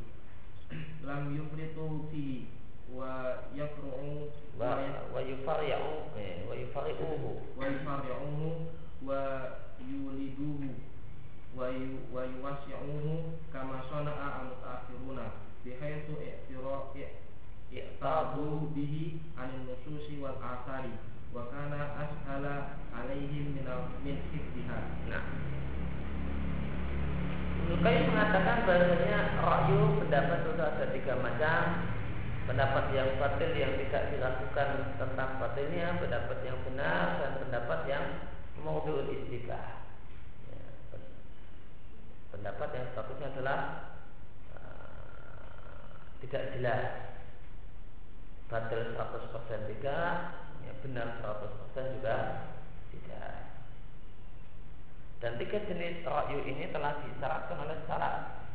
Lam 1.05 1.35
yufritu 1.37 2.09
fihi 2.09 2.47
wa 2.89 3.45
yafru'u 3.53 4.29
wa 4.59 4.77
wa 5.13 5.19
yufari'u 5.21 5.91
wa 6.49 6.53
yufari'uhu. 6.53 7.29
Wa 7.57 7.63
yufari'uhu 7.65 8.47
wa 9.05 9.21
yuliduhu 9.81 10.69
wa 11.57 11.71
wa 12.13 12.21
yuwasi'uhu 12.25 13.13
kama 13.53 13.79
sana'a 13.89 14.27
al-mutaakhiruna 14.43 15.25
bihaitsu 15.63 16.13
i'tira 16.19 16.77
i'tadu 17.71 18.69
bihi 18.75 19.19
'anil 19.37 19.63
nususi 19.67 20.19
wal 20.21 20.35
athari 20.43 20.91
wa 21.35 21.43
kana 21.51 21.99
ashala 21.99 22.79
'alaihim 22.95 23.59
min 23.59 23.67
min 24.07 24.15
hifdhiha 24.31 24.79
nah 25.11 25.23
mengatakan 27.75 28.63
bahasanya 28.63 29.41
rakyu 29.41 29.99
pendapat 29.99 30.47
itu 30.47 30.51
ada 30.63 30.85
tiga 30.95 31.13
macam 31.19 31.61
pendapat 32.45 32.93
yang 32.93 33.09
batil 33.17 33.51
yang 33.57 33.73
tidak 33.81 34.13
dilakukan 34.13 34.69
tentang 35.01 35.29
batilnya, 35.41 35.97
pendapat 35.97 36.37
yang 36.45 36.57
benar 36.61 37.05
dan 37.17 37.31
pendapat 37.41 37.79
yang 37.89 38.05
maudhu 38.61 39.09
istibah. 39.09 39.81
Ya, 40.45 40.65
pendapat 42.29 42.69
yang 42.77 42.85
statusnya 42.93 43.27
adalah 43.33 43.59
uh, 44.53 46.05
tidak 46.21 46.53
jelas. 46.53 46.85
Batil 48.45 48.93
100% 48.93 49.73
tidak, 49.73 49.81
ya, 49.81 50.44
benar 50.85 51.17
100% 51.17 51.97
juga 51.97 52.15
tidak. 52.93 53.33
Dan 55.19 55.41
tiga 55.41 55.57
jenis 55.65 56.05
rakyu 56.05 56.39
ini 56.45 56.69
telah 56.69 57.01
disyaratkan 57.01 57.57
oleh 57.57 57.77
syarat 57.89 58.45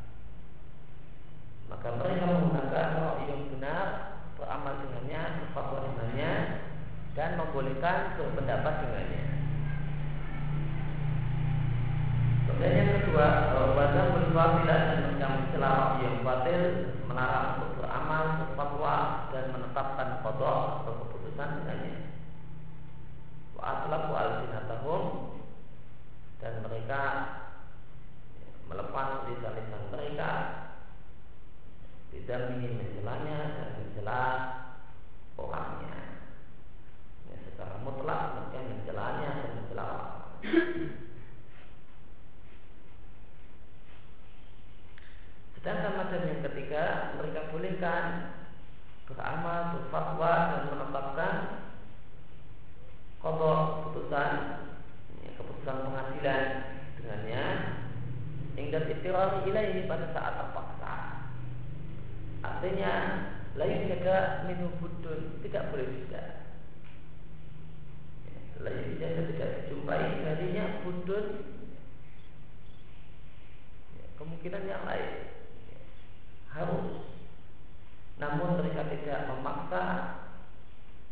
maka 1.71 1.87
mereka 1.95 2.27
menggunakan 2.27 2.87
roh 2.99 3.17
yang 3.31 3.47
benar 3.55 3.87
beramal 4.35 4.75
dengannya 4.83 5.23
berfatwa 5.39 5.79
dengannya 5.87 6.33
dan 7.15 7.39
membolehkan 7.39 8.19
berpendapat 8.19 8.75
dengannya 8.83 9.25
kemudian 12.51 12.75
yang 12.75 12.91
kedua 12.99 13.27
wajah 13.79 14.05
berfadilah 14.19 14.81
dan 14.83 14.99
mereka 15.07 15.27
mencela 15.31 15.75
yang 16.03 16.17
batil 16.27 16.63
melarang 17.07 17.47
untuk 17.55 17.71
beramal 17.79 18.25
berfatwa 18.43 18.97
dan 19.31 19.45
menetapkan 19.55 20.09
kodok 20.27 20.59
atau 20.83 20.93
keputusan 21.07 21.49
dengannya 21.63 21.95
wa 23.71 23.87
aslaku 23.87 24.13
al-sinatahum 24.19 25.03
dan 26.43 26.59
mereka 26.67 27.03
melepas 28.67 29.31
lisan-lisan 29.31 29.95
mereka 29.95 30.31
tidak 32.11 32.51
ingin 32.59 32.83
mencelanya 32.83 33.39
dan 33.55 33.71
mencela 33.79 34.23
orangnya. 35.39 35.95
Ya, 37.31 37.37
secara 37.47 37.79
mutlak 37.87 38.35
mereka 38.35 38.59
mencelanya 38.67 39.31
dan 39.39 39.51
mencela. 39.55 39.91
Sedangkan 45.55 45.93
macam 45.95 46.21
yang 46.27 46.43
ketiga 46.43 47.15
mereka 47.23 47.55
bolehkan 47.55 48.05
beramal, 49.07 49.79
berfatwa 49.79 50.33
dan 50.51 50.63
menetapkan 50.75 51.60
kodok 53.21 53.61
keputusan 53.85 54.33
ya, 55.21 55.31
keputusan 55.37 55.77
pengadilan 55.85 56.45
dengannya 56.97 57.45
hingga 58.57 58.81
istirar 58.89 59.45
ini 59.45 59.85
pada 59.85 60.09
saat 60.17 60.35
terpaksa 60.41 60.95
Artinya 62.41 62.93
lain 63.61 63.89
jaga 63.93 64.49
minum 64.49 64.73
budun 64.81 65.45
tidak 65.45 65.69
boleh 65.69 65.89
juga. 65.93 66.49
Lain 68.61 68.97
jaga 68.97 69.23
tidak 69.29 69.49
dijumpai 69.65 70.25
darinya 70.25 70.81
budun. 70.81 71.27
Ya, 74.01 74.07
kemungkinan 74.17 74.65
yang 74.65 74.85
lain 74.89 75.13
harus. 76.49 76.89
Namun 78.21 78.61
mereka 78.61 78.89
tidak 78.89 79.29
memaksa 79.29 79.85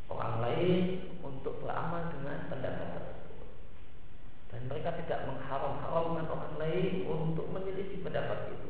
orang 0.08 0.34
lain 0.40 0.80
untuk 1.20 1.60
beramal 1.60 2.08
dengan 2.12 2.48
pendapat 2.48 2.88
tersebut. 2.96 3.48
Dan 4.48 4.60
mereka 4.68 4.96
tidak 5.04 5.28
mengharam-haramkan 5.28 6.26
orang 6.28 6.54
lain 6.56 7.04
untuk 7.04 7.46
menyelisih 7.52 8.00
pendapat 8.00 8.52
itu 8.56 8.68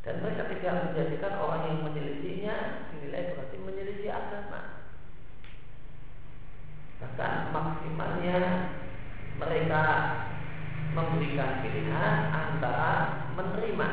dan 0.00 0.24
mereka 0.24 0.48
tidak 0.48 0.74
menjadikan 0.88 1.32
orang 1.36 1.62
yang 1.68 1.78
menyelisihinya 1.84 2.56
dinilai 2.88 3.36
berarti 3.36 3.56
menyelisih 3.60 4.08
agama. 4.08 4.60
Bahkan 7.04 7.32
maksimalnya 7.52 8.38
mereka 9.36 9.84
memberikan 10.96 11.60
pilihan 11.60 12.16
antara 12.32 12.92
menerima 13.36 13.88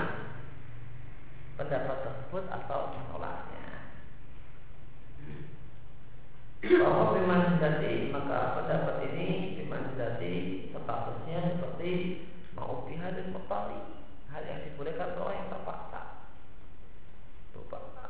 pendapat 1.60 1.98
tersebut 2.08 2.44
atau. 2.56 2.96
Bahwa 6.58 7.14
memang 7.14 7.62
jadi 7.62 8.10
maka 8.10 8.58
pendapat 8.58 8.96
ini 9.14 9.62
memang 9.62 9.94
jadi 9.94 10.34
statusnya 10.74 11.58
seperti 11.58 11.92
mau 12.58 12.88
pihak 12.90 13.14
dan 13.14 13.30
mutali 13.30 13.78
hal 14.34 14.42
yang 14.42 14.66
dibolehkan 14.66 15.14
orang 15.22 15.36
yang 15.38 15.50
terpaksa 15.54 16.18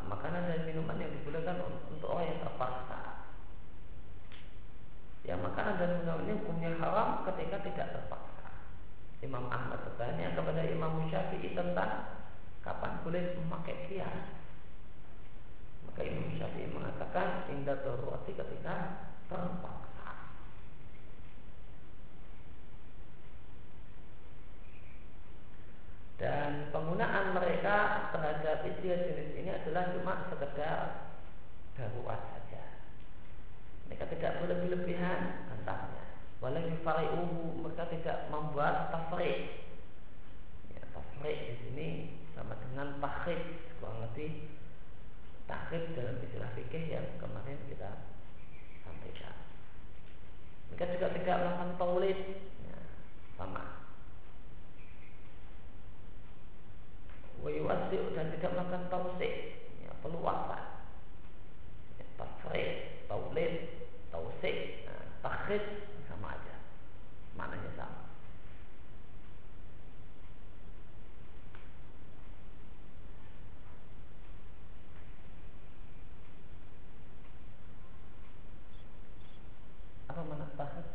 makanan 0.07 0.47
dan 0.47 0.59
minuman 0.63 0.97
yang 0.97 1.11
digunakan 1.11 1.55
untuk 1.91 2.07
orang 2.07 2.27
yang 2.31 2.41
terpaksa. 2.41 2.99
Yang 5.27 5.39
makanan 5.43 5.75
dan 5.75 5.89
minuman 5.99 6.23
ini 6.23 6.33
hukumnya 6.39 6.71
haram 6.79 7.09
ketika 7.27 7.57
tidak 7.67 7.87
terpaksa. 7.91 8.47
Imam 9.19 9.51
Ahmad 9.51 9.83
bertanya 9.83 10.31
kepada 10.33 10.61
Imam 10.63 11.03
Syafi'i 11.11 11.51
tentang 11.51 12.23
kapan 12.63 13.03
boleh 13.03 13.35
memakai 13.43 13.87
kias. 13.91 14.46
Maka 15.97 16.13
Imam 16.13 16.29
Syafi'i 16.37 16.69
mengatakan 16.69 17.49
indah 17.49 17.73
darurat 17.81 18.21
ketika 18.21 18.45
terpaksa. 19.33 20.13
Dan 26.21 26.69
penggunaan 26.69 27.33
mereka 27.33 28.13
terhadap 28.13 28.61
istilah 28.69 29.09
jenis 29.09 29.41
ini 29.41 29.49
adalah 29.49 29.89
cuma 29.97 30.13
sekedar 30.29 30.77
darurat 31.73 32.21
saja. 32.29 32.61
Mereka 33.89 34.05
tidak 34.13 34.37
boleh 34.45 34.53
berlebihan 34.53 35.49
tentangnya. 35.49 36.05
Walau 36.45 36.61
di 36.61 36.77
yufari'uhu 36.77 37.65
mereka 37.65 37.89
tidak 37.89 38.29
membuat 38.29 38.93
tafrik. 38.93 39.65
Ya, 40.69 40.85
tafrik 40.93 41.37
di 41.41 41.53
sini 41.65 41.89
sama 42.37 42.53
dengan 42.61 43.01
tahrif 43.01 43.41
kurang 43.81 44.05
lebih 44.05 44.45
takhid 45.47 45.83
dalam 45.95 46.19
istilah 46.21 46.51
fikih 46.53 46.83
yang 46.91 47.07
kemarin 47.17 47.57
kita 47.71 47.89
sampaikan. 48.83 49.35
Mereka 50.69 50.85
juga 50.99 51.07
tidak 51.15 51.37
melakukan 51.41 51.71
taulid. 51.79 52.19
Ya, 52.67 52.79
sama. 53.39 53.63
Wayuwasi 57.41 57.95
dan 58.13 58.27
tidak 58.35 58.51
melakukan 58.53 58.83
tausik 58.91 59.33
ya, 59.79 59.91
peluasan. 60.03 60.63
Ya, 61.95 62.05
tafrid, 62.19 62.71
taulid, 63.07 63.53
tausik. 64.11 64.83
Nah, 64.83 65.05
takhid 65.23 65.63
sama 66.11 66.35
aja 66.35 66.55
maknanya 67.37 67.71
sama 67.77 68.01
apa 80.09 80.21
mana 80.25 80.49
takhid 80.57 80.87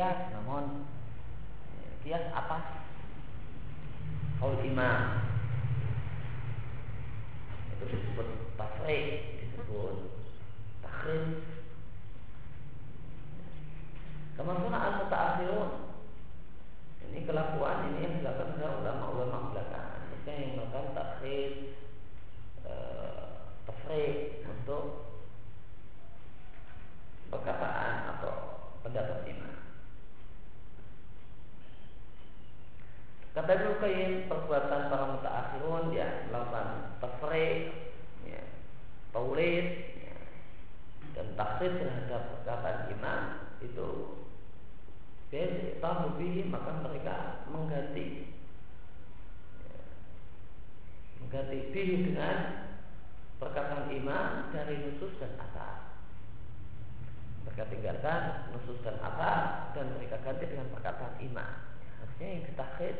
kias 0.00 0.32
namun 0.32 0.88
kias 2.00 2.24
apa 2.32 2.56
kaul 4.40 4.56
imam 4.64 5.28
itu 7.76 7.84
disebut 7.84 8.56
tafrik 8.56 9.44
disebut 9.44 10.08
takhrim 10.80 11.44
Ke 14.32 14.40
mana 14.40 14.72
al 14.72 14.92
mutaakhirun 15.04 15.70
ini 17.12 17.28
kelakuan 17.28 17.92
ini 17.92 17.98
yang 18.00 18.14
dilakukan 18.24 18.56
oleh 18.56 18.80
ulama-ulama 18.80 19.52
belakangan 19.52 20.00
Mereka 20.08 20.30
yang 20.32 20.50
melakukan 20.56 20.96
takhir 20.96 21.50
e, 22.64 22.74
tafrik 23.68 24.48
untuk 24.48 25.12
perkataan 27.28 28.16
atau 28.16 28.32
pendapat 28.80 29.28
iman 29.28 29.60
Kata 33.30 33.56
Ibnu 33.56 33.78
Qayyim 33.78 34.26
perbuatan 34.26 34.90
para 34.90 35.06
mutaakhirun 35.14 35.94
ya 35.94 36.26
melakukan 36.26 36.98
tafriq, 36.98 37.70
ya, 38.26 38.42
taulid, 39.14 39.66
ya, 40.02 40.18
dan 41.14 41.38
takhsis 41.38 41.78
terhadap 41.78 42.36
perkataan 42.36 42.90
imam 42.90 43.22
itu 43.62 43.88
tahu 45.78 46.18
bihi 46.18 46.50
maka 46.50 46.82
mereka 46.82 47.46
mengganti 47.46 48.34
ya, 49.62 49.78
mengganti 51.22 51.58
bihi 51.70 52.10
dengan 52.10 52.66
perkataan 53.38 53.94
imam 53.94 54.50
dari 54.50 54.90
nusus 54.90 55.14
dan 55.22 55.38
asar 55.38 55.96
mereka 57.46 57.62
tinggalkan 57.70 58.52
nusus 58.58 58.82
dan 58.82 58.98
asar 58.98 59.70
dan 59.70 59.86
mereka 59.94 60.18
ganti 60.20 60.50
dengan 60.50 60.66
perkataan 60.74 61.14
imam 61.22 61.52
artinya 62.02 62.26
yang 62.26 62.44
ditakhid 62.50 62.96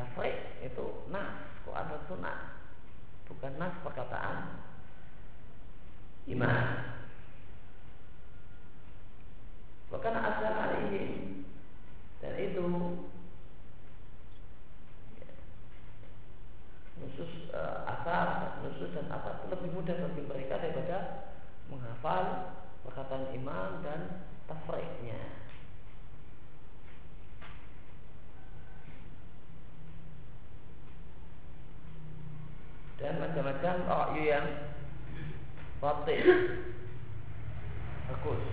Tafrik 0.00 0.64
itu 0.64 0.86
nas 1.10 1.44
Quran 1.66 1.90
dan 1.90 2.00
sunnah 2.06 2.38
bukan 3.26 3.52
nas 3.58 3.74
perkataan 3.82 4.64
iman 6.30 6.66
bukan 9.90 10.14
asal 10.14 10.72
ini 10.88 11.04
dan 12.22 12.34
itu 12.38 12.64
nusus 17.02 17.50
uh, 17.50 17.84
asal 17.84 18.49
nusus 18.64 18.92
dan 18.92 19.08
itu 19.10 19.46
lebih 19.52 19.70
mudah 19.72 19.96
bagi 19.96 20.22
mereka 20.28 20.54
daripada 20.60 20.98
menghafal 21.70 22.24
perkataan 22.84 23.32
imam 23.32 23.84
dan 23.84 24.26
tafriknya. 24.48 25.20
Dan 33.00 33.16
macam-macam 33.16 33.74
ra'yu 33.88 34.22
yang 34.28 34.46
batil 35.80 36.28
bagus 38.12 38.49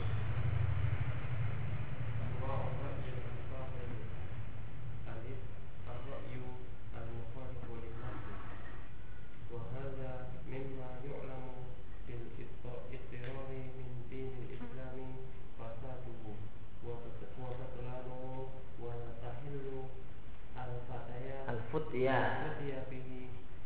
فتيا 21.74 22.20
فتيا 22.44 22.80
به 22.92 23.10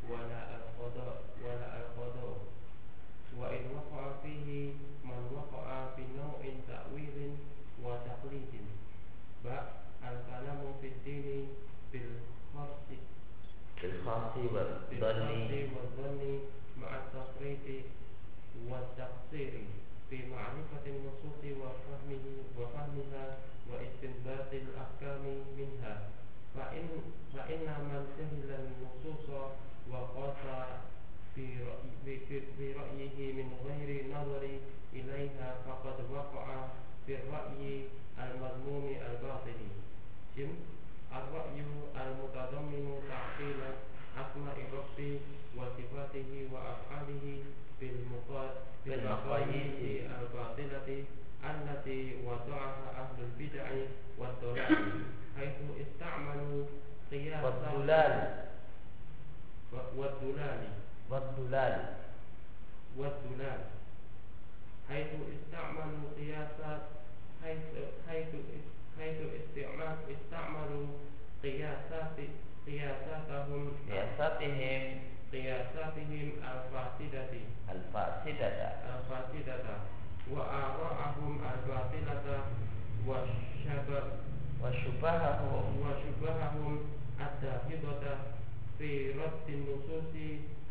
ولا 0.10 0.42
القضاء 0.56 1.22
ولا 1.46 1.70
القضاء 1.82 2.38
وإن 3.38 3.64
وقع 3.76 4.04
فيه 4.24 4.74
من 5.04 5.22
وقع 5.38 5.96
في 5.96 6.04
نوع 6.18 6.42
تأويل 6.68 7.36
وتقليد. 7.84 8.54
بأ 9.44 9.60
الكلام 10.04 10.62
في 10.82 10.88
الدين 10.88 11.48
بالخاص. 11.94 12.78
بالخرص 13.82 14.36
والظن. 15.76 16.40
مع 16.82 16.92
التفريط 16.98 17.86
والتقصير. 18.70 19.54
في 20.10 20.18
معرفة 20.28 20.84
النصوص 20.88 21.42
وفهمه 21.62 22.26
وفهمها 22.60 23.38
واستنباط 23.70 24.50
الأحكام 24.54 25.24
منها. 25.58 26.10
فإن 26.56 26.88
فإن 27.34 27.66
من 27.90 28.02
سهل 28.18 28.50
النصوص 28.60 29.26
وقاسى 29.92 30.60
في 31.36 31.46
رأي 31.64 32.20
في 32.58 32.74
رأيه 32.74 33.34
من 33.34 33.48
غير 33.66 34.06
نظر 34.16 34.44
إليها 34.94 35.56
فقد 35.66 35.98
وقع 36.14 36.46
في 37.08 37.16
الرأي 37.16 37.84
المذموم 38.20 38.86
الباطل 39.10 39.60
جم 40.38 40.54
الرأي 41.12 41.60
المتضمن 42.02 42.86
تعطيل 43.10 43.60
أسماء 44.18 44.58
الرب 44.68 45.20
وصفاته 45.58 46.32
وأفعاله 46.54 47.26
بالمقاييس 48.86 49.80
الباطلة 50.22 51.04
التي 51.44 52.16
وضعها 52.26 52.86
أهل 52.98 53.18
البدع 53.24 53.66
والضلال. 54.18 55.04
حيث 55.38 55.58
استعملوا 55.82 56.66
قياس 57.12 57.44
والضلال. 57.44 58.46
والضلال. 59.72 60.60
والضلال. 61.10 61.94
والضلال. 62.98 63.62
حيث 64.90 65.08
استعملوا 65.08 66.10
قياس 66.18 66.82
حيث 67.44 68.28
حيث 69.00 69.18
استعمال 69.42 69.98
استعملوا 70.12 70.88
قياسات 71.44 72.18
قياساتهم. 72.68 73.72
قياساتهم. 73.92 75.00
قياساتهم 75.32 76.32
الفاسدة. 76.52 77.34
الفاسدة. 77.72 78.48
الفاسدة. 78.96 80.01
وآراءهم 80.34 81.42
الباطلة 81.52 82.26
وشبههم 84.62 85.64
وشبههم 85.84 86.74
في 88.80 89.12
رد 89.12 89.48
النصوص 89.50 90.14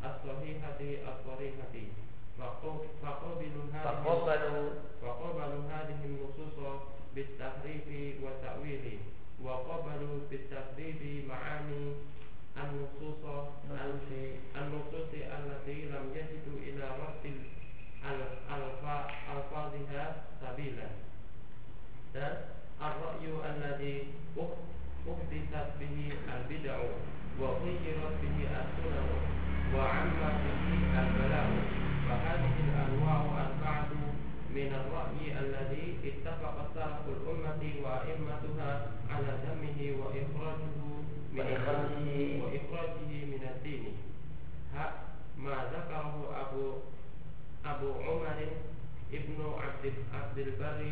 الصحيحة 0.05 0.81
الصريحة. 0.81 1.75
فقبلوا 3.03 3.67
هذه 3.73 4.71
فقبلوا 5.03 5.65
هذه 5.73 6.01
النصوص 6.05 6.57
بالتحريف 7.15 7.87
والتأويل. 8.23 8.99
وقبلوا 9.45 10.19
بالتكذيب 10.31 11.29
معاني 11.29 11.85
النصوص 12.57 13.23
التي 15.15 15.79
لم 15.85 16.05
يجدوا 16.15 16.59
إلى 16.63 16.85
رد 17.03 17.25
ألفاظها 18.05 20.05
سبيلا. 20.41 20.89
dan 22.15 22.35
الرأي 22.81 23.29
الذي 23.29 23.97
أحدثت 25.07 25.69
به 25.81 25.97
البدع 26.35 26.77
وغيرت 27.41 28.15
به 28.23 28.39
السنن 28.61 29.09
وعم 29.75 30.07
به 30.19 30.83
البلاء. 31.03 31.49
فهذه 32.09 32.55
الأنواع 32.67 33.21
أربعة 33.47 33.93
من 34.51 34.71
الرأي 34.81 35.23
الذي 35.39 35.87
اتفق 36.05 36.57
سلف 36.75 37.05
الأمة 37.17 37.63
وأئمتها 37.85 38.71
على 39.11 39.31
ذمه 39.47 39.79
وإخراجه 40.01 40.77
من 41.33 41.39
وإخراجه 41.39 42.09
وإخراجه 42.43 43.11
من 43.33 43.43
الدين. 43.55 43.85
ما 45.39 45.57
ذكره 45.73 46.15
أبو 46.43 46.65
أبو 47.67 47.93
عمر 47.93 48.39
ابن 49.13 49.39
عبد 49.61 49.93
عبد 50.15 50.39
البر 50.39 50.83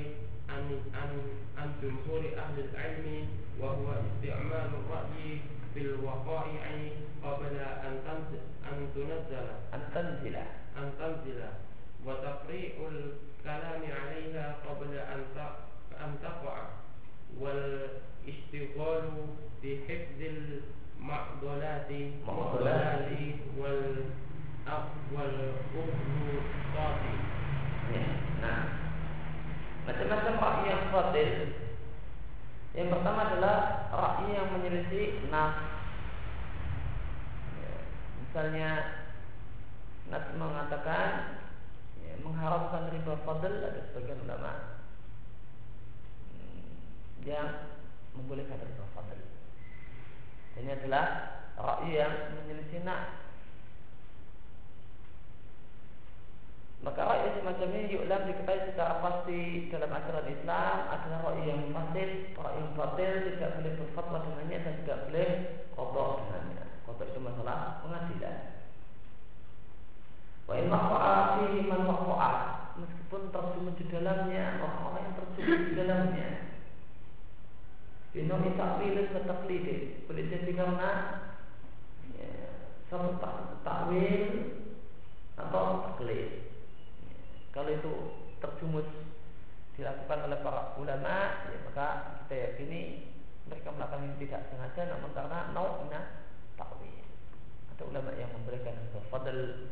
عن 0.49 0.81
عن 0.95 1.11
عن 1.59 1.73
جمهور 1.83 2.23
أهل 2.37 2.64
العلم 2.64 3.29
وهو 3.61 3.93
استعمال 3.93 4.71
الرأي 4.81 5.39
في 5.75 5.81
الوقائع 5.81 6.64
قبل 7.25 7.57
أن 7.59 7.95
تنزل 8.07 8.43
أن 8.69 8.89
تنزل. 8.95 9.49
an 9.73 9.83
tanzila 9.95 10.47
أن 10.79 10.93
تنزل. 10.99 11.41
وتفريع 12.07 12.73
الكلام 12.89 13.83
عليها 14.03 14.57
قبل 14.69 14.99
أن 14.99 15.21
أن 16.05 16.16
تقع. 16.23 16.69
والاشتغال 17.41 19.11
بحفظ 19.62 20.21
المعضلات. 20.21 21.91
معضلات. 22.27 23.09
Batil 31.09 31.69
yang 32.77 32.95
pertama 32.95 33.33
adalah 33.33 33.89
ra'i 33.91 34.39
yang 34.39 34.55
menyelisih 34.55 35.27
nas. 35.35 35.57
Ya, 37.59 37.75
misalnya 38.23 38.71
nas 40.13 40.25
mengatakan 40.39 41.43
ya, 42.05 42.15
mengharamkan 42.23 42.93
riba 42.95 43.19
fadl 43.27 43.51
ada 43.51 43.83
sebagian 43.91 44.23
ulama 44.23 44.79
hmm, 46.37 47.27
yang 47.27 47.67
membolehkan 48.15 48.63
riba 48.63 48.87
fadl. 48.95 49.19
Ini 50.63 50.79
adalah 50.79 51.07
ra'i 51.59 51.99
yang 51.99 52.37
menyelisih 52.37 52.87
nas 52.87 53.28
Maka 56.79 57.01
rakyat 57.03 57.43
semacam 57.43 57.68
ini 57.74 57.91
yu'lam 57.91 58.22
diketahui 58.31 58.70
secara 58.70 59.03
pasti 59.03 59.66
dalam 59.66 59.91
ajaran 59.91 60.31
Islam 60.31 60.76
adalah 60.95 61.18
rakyat 61.26 61.47
yang 61.51 61.62
fasid, 61.74 62.11
rakyat 62.39 62.55
yang 62.55 62.70
batil 62.79 63.12
tidak 63.26 63.51
boleh 63.59 63.72
berfatwa 63.83 64.18
dengannya 64.22 64.59
dan 64.62 64.74
tidak 64.87 64.99
boleh 65.11 65.29
kotor 65.74 66.09
dengannya. 66.22 66.64
Kotor 66.87 67.07
itu 67.11 67.20
masalah 67.20 67.83
pengadilan. 67.83 68.39
Wa 70.47 70.55
in 70.55 70.70
fihi 70.70 71.61
man 71.66 71.83
meskipun 72.79 73.22
terjumus 73.35 73.74
di 73.74 73.85
dalamnya 73.91 74.62
orang-orang 74.62 75.03
yang 75.03 75.14
terjumus 75.18 75.62
di 75.66 75.74
dalamnya. 75.74 76.29
Binomi 78.09 78.57
takwilin 78.57 79.12
wa 79.12 79.20
taklidin 79.20 80.09
Boleh 80.09 80.24
jadi 80.33 80.51
karena 80.57 80.91
ya, 82.16 82.31
Satu 82.89 83.20
tak- 83.20 83.61
takwil 83.61 84.49
Atau 85.37 85.85
taklid 85.85 86.47
kalau 87.53 87.70
itu 87.72 87.94
terjumus 88.38 88.88
dilakukan 89.78 90.26
oleh 90.26 90.38
para 90.42 90.74
ulama, 90.74 91.46
ya 91.46 91.59
maka 91.62 91.86
kita 92.26 92.34
yakini 92.34 93.09
mereka 93.49 93.72
melakukan 93.72 94.05
ini 94.05 94.26
tidak 94.26 94.51
sengaja, 94.53 94.82
namun 94.92 95.11
karena 95.14 95.38
nau'na 95.55 96.01
takwil. 96.59 96.99
Ada 97.72 97.82
ulama 97.86 98.11
yang 98.18 98.30
memberikan 98.34 98.74
fadl. 99.09 99.70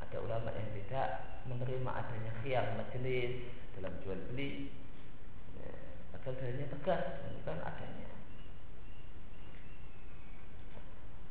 Ada 0.00 0.16
ulama 0.18 0.48
yang 0.52 0.68
tidak 0.76 1.08
menerima 1.46 1.90
adanya 1.92 2.32
khiyar 2.40 2.66
majelis 2.74 3.52
dalam 3.78 3.92
jual 4.00 4.18
beli. 4.32 4.72
Ya, 5.60 5.72
padahal 6.16 6.34
dalilnya 6.40 6.66
tegas 6.72 7.02
menunjukkan 7.22 7.58
adanya. 7.64 8.10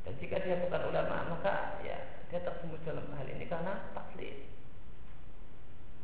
Dan 0.02 0.14
jika 0.18 0.36
dia 0.42 0.58
bukan 0.66 0.82
ulama, 0.90 1.38
maka 1.38 1.82
ya 1.86 1.98
dia 2.30 2.40
terjumus 2.42 2.82
dalam 2.86 3.06
hal 3.14 3.28
ini 3.28 3.46
karena 3.46 3.90
taklid. 3.94 4.61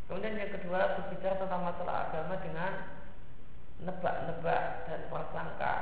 Kemudian 0.07 0.39
yang 0.39 0.55
kedua 0.55 0.95
berbicara 0.95 1.35
tentang 1.35 1.67
masalah 1.67 1.95
agama 2.07 2.39
dengan 2.39 2.71
nebak-nebak 3.83 4.63
dan 4.87 4.99
prasangka 5.11 5.75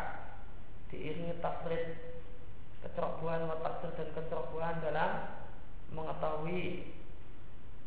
diiringi 0.89 1.37
tafsir 1.39 1.95
kecerobohan 2.81 3.45
watak 3.45 3.85
dan 3.95 4.09
kecerobohan 4.17 4.81
dalam 4.81 5.11
mengetahui 5.93 6.91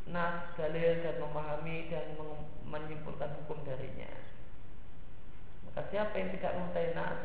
nas 0.09 0.55
dalil 0.57 1.05
dan 1.05 1.17
memahami 1.21 1.91
dan 1.93 2.17
menyimpulkan 2.65 3.35
hukum 3.43 3.61
darinya. 3.67 4.09
Maka 5.69 5.91
siapa 5.91 6.15
yang 6.17 6.31
tidak 6.39 6.55
mengetahui 6.55 6.95
nas 6.95 7.19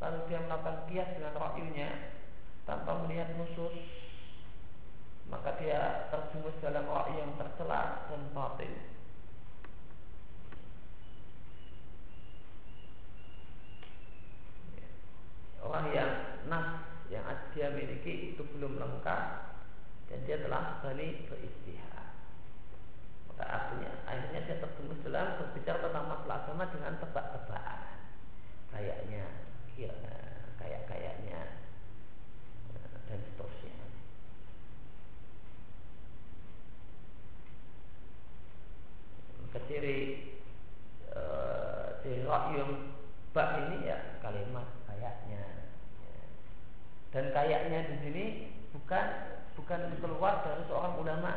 lalu 0.00 0.18
dia 0.26 0.40
melakukan 0.42 0.78
kias 0.90 1.08
dengan 1.16 1.34
rakyunya 1.38 1.90
tanpa 2.64 3.04
melihat 3.04 3.30
nusus 3.36 3.99
maka 5.30 5.54
dia 5.62 6.10
terjumus 6.10 6.58
dalam 6.58 6.84
ra'i 6.90 7.14
yang 7.22 7.32
tercela 7.38 8.10
dan 8.10 8.22
batil. 8.34 8.74
Orang 15.62 15.94
yang 15.94 16.10
nas 16.50 16.82
yang 17.14 17.22
dia 17.54 17.70
miliki 17.70 18.34
itu 18.34 18.42
belum 18.42 18.82
lengkap 18.82 19.22
dan 20.10 20.18
dia 20.26 20.42
telah 20.42 20.82
balik 20.82 21.30
beristihad. 21.30 22.10
Maka 23.30 23.44
artinya 23.46 23.90
akhirnya 24.10 24.40
dia 24.50 24.56
terjumus 24.58 24.98
dalam 25.06 25.38
berbicara 25.38 25.78
tentang 25.78 26.06
masalah 26.10 26.36
agama 26.42 26.64
dengan 26.74 26.94
tebak-tebakan. 26.98 27.80
Kayaknya, 28.70 29.26
kira, 29.74 29.98
kayak 30.58 30.82
kayaknya 30.90 31.40
dan 33.10 33.18
seterusnya. 33.26 33.59
Keciri 39.50 39.98
e, 41.10 41.22
ciri 42.02 42.24
yang 42.26 42.70
bak 43.30 43.48
ini 43.66 43.86
ya 43.90 43.98
kalimat 44.22 44.66
kayaknya. 44.86 45.42
Ya. 46.02 46.22
dan 47.10 47.24
kayaknya 47.34 47.78
di 47.90 47.96
sini 48.02 48.24
bukan 48.70 49.06
bukan 49.58 49.80
keluar 49.98 50.42
dari 50.46 50.62
seorang 50.66 50.94
ulama. 50.98 51.32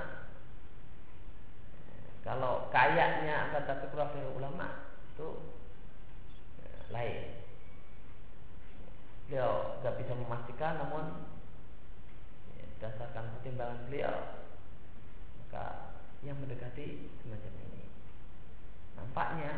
Kalau 2.24 2.72
kayaknya 2.72 3.52
akan 3.52 3.64
tapi 3.68 3.86
keluar 3.92 4.10
dari 4.16 4.30
ulama 4.32 4.96
itu 5.12 5.30
ya, 6.62 6.72
lain. 6.94 7.24
Beliau 9.28 9.82
nggak 9.82 9.98
bisa 10.00 10.14
memastikan 10.16 10.74
namun 10.80 11.06
ya, 12.56 12.64
berdasarkan 12.78 13.26
pertimbangan 13.38 13.80
beliau 13.90 14.18
maka 15.44 15.94
yang 16.24 16.40
mendekati 16.40 17.12
semacam 17.22 17.54
ini 17.68 17.83
nampaknya. 19.04 19.52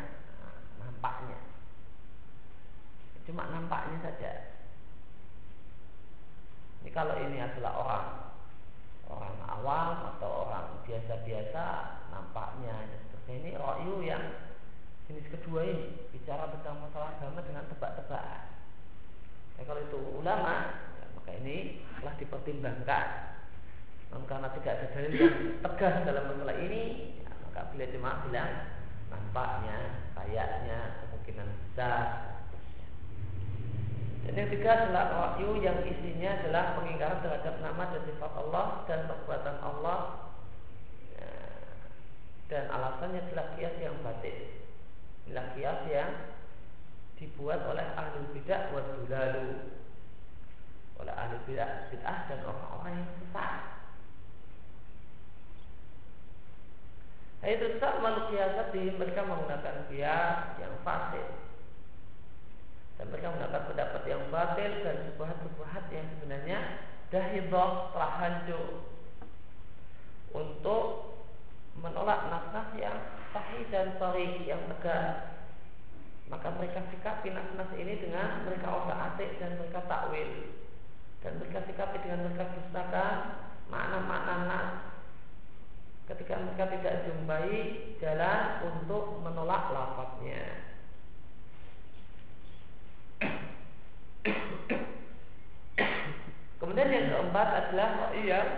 Nampaknya. 0.82 1.40
Cuma 3.30 3.46
nampaknya 3.54 3.98
saja. 4.02 4.32
Ini 6.82 6.90
kalau 6.94 7.18
ini 7.18 7.38
adalah 7.42 7.74
orang 7.82 8.08
orang 9.06 9.38
awam 9.46 10.18
atau 10.18 10.50
orang 10.50 10.82
biasa-biasa 10.86 11.66
nampaknya 12.10 12.90
seperti 12.90 13.32
ini. 13.42 13.50
Royu 13.58 14.06
yang 14.06 14.22
jenis 15.10 15.26
kedua 15.30 15.62
ini 15.66 16.10
bicara 16.14 16.50
tentang 16.54 16.82
masalah 16.82 17.18
agama 17.18 17.42
dengan 17.46 17.66
tebak-tebakan. 17.70 18.42
Ya, 19.56 19.62
kalau 19.64 19.82
itu 19.82 19.98
ulama 20.22 20.56
ya, 21.02 21.06
maka 21.18 21.32
ini 21.42 21.86
telah 22.02 22.14
dipertimbangkan. 22.22 23.08
Namun 24.14 24.26
karena 24.30 24.50
tidak 24.54 24.74
ada 24.78 24.88
dalil 24.94 25.14
yang 25.18 25.38
tegas 25.66 25.96
dalam 26.06 26.24
masalah 26.30 26.58
ini 26.62 26.84
ya, 27.22 27.30
maka 27.50 27.62
beliau 27.74 27.94
cuma 27.98 28.22
bilang 28.26 28.52
nampaknya 29.12 30.06
kayaknya 30.16 30.80
kemungkinan 31.04 31.50
besar 31.50 32.36
dan 34.26 34.34
yang 34.42 34.50
ketiga 34.50 34.90
adalah 34.90 35.06
wahyu 35.14 35.62
yang 35.62 35.86
isinya 35.86 36.42
adalah 36.42 36.82
pengingkaran 36.82 37.22
terhadap 37.22 37.62
nama 37.62 37.94
dan 37.94 38.02
sifat 38.10 38.32
Allah 38.34 38.66
dan 38.90 39.00
perbuatan 39.06 39.58
Allah 39.62 40.00
ya, 41.14 41.30
dan 42.50 42.64
alasannya 42.74 43.22
adalah 43.22 43.54
kias 43.54 43.78
yang 43.78 43.94
batin. 44.02 44.66
Inilah 45.30 45.46
kias 45.54 45.82
yang 45.94 46.12
dibuat 47.22 47.70
oleh 47.70 47.86
ahli 47.94 48.26
bidah 48.34 48.74
wa 48.74 48.82
lalu 48.82 49.78
oleh 50.98 51.14
ahli 51.14 51.38
bidah 51.46 51.94
bid'ah 51.94 52.20
dan 52.26 52.40
orang-orang 52.50 53.06
yang 53.06 53.10
sesat. 53.22 53.54
Nah, 57.35 57.35
itu 57.46 57.78
makhluk 57.82 58.34
kiasati 58.34 58.98
mereka 58.98 59.22
menggunakan 59.22 59.86
kias 59.90 60.58
yang 60.58 60.74
fasik 60.82 61.46
dan 62.96 63.12
mereka 63.12 63.28
menggunakan 63.32 63.64
pendapat 63.68 64.02
yang 64.08 64.24
batil 64.32 64.72
dan 64.88 64.96
subhat-subhat 65.12 65.86
yang 65.92 66.08
sebenarnya 66.16 66.60
dahidah 67.12 67.72
telah 67.92 68.12
hancur. 68.24 68.68
Untuk 70.36 71.16
menolak 71.80 72.28
nas-nas 72.28 72.72
yang 72.80 72.98
sahih 73.36 73.64
dan 73.72 73.96
sahih 74.00 74.44
yang 74.48 74.64
tegas. 74.72 75.36
Maka 76.32 76.56
mereka 76.56 76.82
sikapi 76.92 77.36
nas-nas 77.36 77.72
ini 77.76 78.00
dengan 78.00 78.48
mereka 78.48 78.68
otak 78.72 79.00
atik 79.14 79.38
dan 79.44 79.60
mereka 79.60 79.84
takwil. 79.92 80.56
Dan 81.20 81.40
mereka 81.40 81.68
sikapi 81.68 82.00
dengan 82.00 82.32
mereka 82.32 82.52
dustakan 82.56 83.16
makna-makna 83.68 84.36
nas 84.48 84.68
ketika 86.06 86.38
mereka 86.38 86.70
tidak 86.70 86.96
jumpai 87.10 87.54
jalan 87.98 88.42
untuk 88.70 89.26
menolak 89.26 89.74
lafaznya 89.74 90.66
Kemudian 96.56 96.90
yang 96.90 97.08
keempat 97.14 97.48
adalah 97.62 98.10
yang 98.18 98.50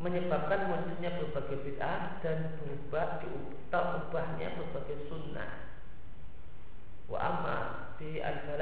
menyebabkan 0.00 0.72
munculnya 0.72 1.14
berbagai 1.20 1.62
bid'ah 1.68 2.18
dan 2.24 2.58
berubah 2.58 3.22
terubahnya 3.68 4.56
berbagai 4.56 5.04
sunnah. 5.06 5.68
Wa 7.12 7.18
amma 7.20 7.58
di 8.00 8.24
al 8.24 8.56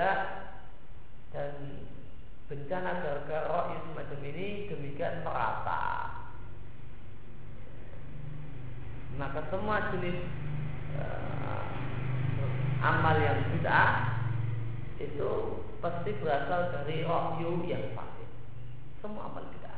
dan 1.31 1.53
bencana 2.51 2.91
gara-gara 2.99 3.79
semacam 3.79 4.21
ini 4.27 4.67
demikian 4.69 5.23
merata. 5.23 6.20
Maka 9.19 9.41
semua 9.51 9.91
jenis 9.95 10.23
uh, 11.01 11.65
amal 12.81 13.17
yang 13.21 13.41
bid'ah 13.53 14.21
itu 15.01 15.31
pasti 15.81 16.13
berasal 16.21 16.73
dari 16.73 17.05
rohyu 17.05 17.65
yang 17.65 17.97
pasti. 17.97 18.25
Semua 19.01 19.33
amal 19.33 19.49
bid'ah. 19.49 19.69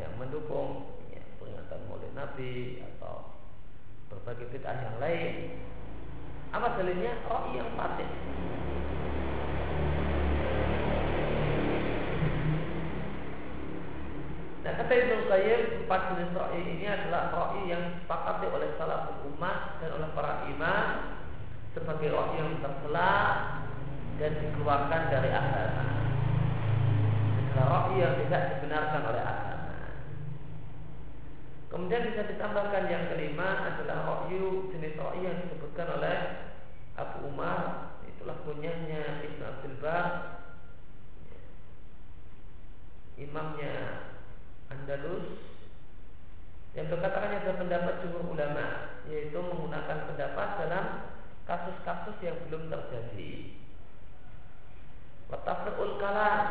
Yang 0.00 0.14
mendukung 0.16 0.96
ya, 1.12 1.20
peringatan 1.36 1.80
maulid 1.86 2.12
Nabi 2.16 2.80
atau 2.80 3.36
berbagai 4.08 4.48
bid'ah 4.48 4.76
yang 4.80 4.96
lain. 5.00 5.60
Apa 6.52 6.80
dalilnya? 6.80 7.12
Rohyu 7.28 7.60
yang 7.60 7.70
pasti. 7.76 8.04
Nah 14.66 14.74
kata 14.82 14.92
Ibnu 14.98 15.30
Qayyim 15.30 15.86
empat 15.86 16.00
jenis 16.10 16.34
ro'i 16.34 16.58
ini 16.58 16.90
adalah 16.90 17.30
ro'i 17.30 17.70
yang 17.70 17.86
disepakati 17.86 18.50
oleh 18.50 18.74
salah 18.74 19.14
umat 19.22 19.78
dan 19.78 19.94
oleh 19.94 20.10
para 20.10 20.42
imam 20.50 20.86
sebagai 21.70 22.10
roh 22.10 22.34
yang 22.34 22.58
tercela 22.58 23.14
dan 24.18 24.32
dikeluarkan 24.42 25.02
dari 25.06 25.30
agama. 25.30 25.86
Adalah 27.46 27.66
roh 27.70 27.86
yang 27.94 28.18
tidak 28.26 28.42
dibenarkan 28.58 29.02
oleh 29.06 29.22
agama. 29.22 29.78
Kemudian 31.70 32.02
bisa 32.10 32.26
ditambahkan 32.26 32.84
yang 32.90 33.06
kelima 33.06 33.70
adalah 33.70 34.02
rohyu 34.02 34.66
jenis 34.74 34.98
roh 34.98 35.14
yang 35.14 35.46
disebutkan 35.46 35.94
oleh 35.94 36.42
Abu 36.98 37.30
Umar 37.30 37.94
itulah 38.02 38.34
punyanya 38.42 39.22
Ibn 39.22 39.40
Abdul 39.46 39.78
Bar 39.78 40.06
imamnya 43.14 44.15
Andalus 44.70 45.38
yang 46.76 46.92
berkatakan 46.92 47.40
ada 47.40 47.56
pendapat 47.56 47.94
jumhur 48.04 48.36
ulama 48.36 49.00
yaitu 49.08 49.38
menggunakan 49.38 50.12
pendapat 50.12 50.48
dalam 50.60 50.84
kasus-kasus 51.46 52.16
yang 52.20 52.36
belum 52.46 52.68
terjadi. 52.68 53.56
Watafriqul 55.30 55.96
kalam 56.02 56.46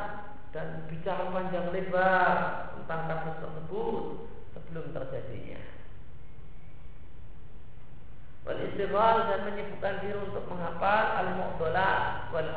dan 0.56 0.88
bicara 0.88 1.32
panjang 1.32 1.70
lebar 1.76 2.36
tentang 2.80 3.02
kasus 3.12 3.36
tersebut 3.44 4.04
sebelum 4.56 4.86
terjadinya. 4.96 5.62
Wal 8.46 8.62
dan 9.26 9.40
menyibukkan 9.52 9.96
diri 10.06 10.18
untuk 10.22 10.46
menghafal 10.48 11.06
al-mu'dalah 11.18 12.30
wal 12.30 12.50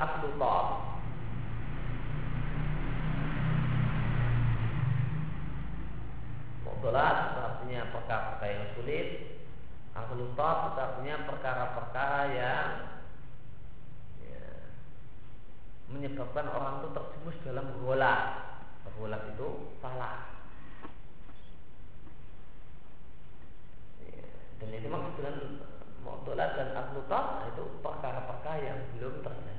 akhlutah. 6.78 7.34
Mu'dalah 7.34 7.42
artinya 7.42 7.90
perkara-perkara 7.90 8.54
yang 8.54 8.66
sulit 8.78 9.08
Akhlutat 9.98 10.78
artinya 10.78 11.26
perkara-perkara 11.26 12.20
yang 12.30 12.66
ya, 14.22 14.46
menyebabkan 15.90 16.46
orang 16.46 16.86
itu 16.86 16.88
terjemus 16.94 17.36
dalam 17.42 17.66
golak. 17.82 18.46
Golak 18.94 19.22
itu 19.30 19.74
salah. 19.82 20.26
Ya, 24.02 24.26
dan 24.62 24.70
itu 24.74 24.86
maksud 24.86 25.12
dengan 25.18 25.36
Mu'tolat 26.06 26.50
dan 26.54 26.78
Akhlutat 26.78 27.50
itu 27.54 27.62
perkara-perkara 27.82 28.58
yang 28.62 28.78
belum 28.94 29.22
terjadi. 29.22 29.57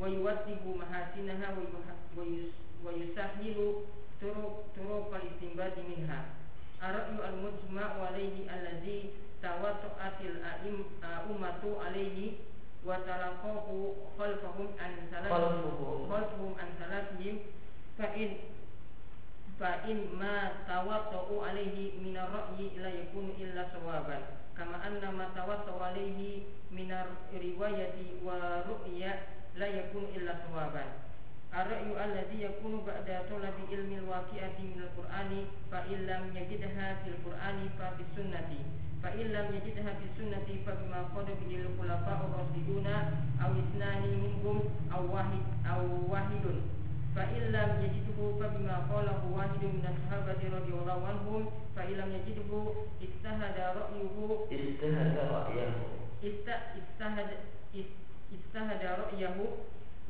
Wa 0.00 0.06
yuwaddihu 0.08 0.74
mahasinaha 0.80 1.54
wa 1.56 1.62
yuha- 1.62 2.00
wa 2.16 2.22
yus- 2.24 2.56
wa 2.84 2.90
yusahilu 2.94 3.86
turuq 4.20 4.70
turuq 4.74 5.10
al-istinbati 5.14 5.82
minha 5.88 6.20
ar-ra'yu 6.82 7.18
al-mujma' 7.22 7.98
alayhi 8.08 8.46
alladhi 8.46 9.10
tawatta'atil 9.42 10.38
a'im 10.42 10.76
ummatu 11.30 11.78
alayhi 11.82 12.38
wa 12.86 12.98
talaqahu 13.02 13.94
khalfahum 14.18 14.68
an 14.78 14.92
salafihim 15.10 15.66
Khalfuhum. 15.66 16.06
khalfahum 16.10 16.52
an 16.62 16.68
salafihim 16.78 17.36
fa 17.98 18.06
in 18.14 18.30
fa 19.58 19.82
in 19.90 19.98
ma 20.14 20.54
tawatta'u 20.70 21.42
alayhi 21.42 21.98
min 22.02 22.14
ar-ra'yi 22.14 22.70
la 29.58 29.66
yakun 29.66 30.06
illa 30.16 30.34
sawaban 30.46 30.88
Ar-ra'yu 31.48 31.96
alladhi 31.96 32.44
yakunu 32.44 32.84
ba'da 32.84 33.24
talabi 33.24 33.64
ilmi 33.72 33.96
al-waqi'ati 34.04 34.62
min 34.68 34.84
al-Qur'ani 34.84 35.48
fa 35.72 35.80
illam 35.88 36.28
yajidha 36.36 37.00
fil 37.00 37.16
Qur'ani 37.24 37.72
fa 37.78 37.96
fi 37.96 38.04
sunnati. 38.12 38.60
Fa 39.00 39.08
illam 39.16 39.48
yajidha 39.56 39.96
fi 39.96 40.06
sunnati 40.12 40.60
fa 40.60 40.76
bima 40.76 41.08
qad 41.16 41.24
bihi 41.40 41.64
al-khulafa'u 41.64 42.28
ar-rasiduna 42.36 43.16
aw 43.40 43.50
isnani 43.56 44.12
minhum 44.28 44.60
aw 44.92 45.00
wahid 45.08 45.40
aw 45.64 45.80
wahidun. 46.12 46.58
Fa 47.16 47.24
illam 47.32 47.80
yajidhu 47.80 48.36
fa 48.36 48.52
bima 48.52 48.84
qalahu 48.92 49.32
wahidun 49.32 49.80
min 49.80 49.88
as-sahabati 49.88 50.52
radhiyallahu 50.52 51.00
anhum 51.00 51.48
fa 51.72 51.88
illam 51.88 52.12
yajidhu 52.12 52.92
istahada 53.00 53.72
ra'yuhu. 53.72 54.52
Istahada 54.52 55.32
ra'yuhu 55.32 55.96
istahada 56.22 56.76
istahada 56.82 57.36
ra'yahu 58.33 58.33
است- 58.33 58.33
استهد 58.33 58.81
است- 58.81 58.83
استهد 58.83 58.83
رأيه 58.99 59.37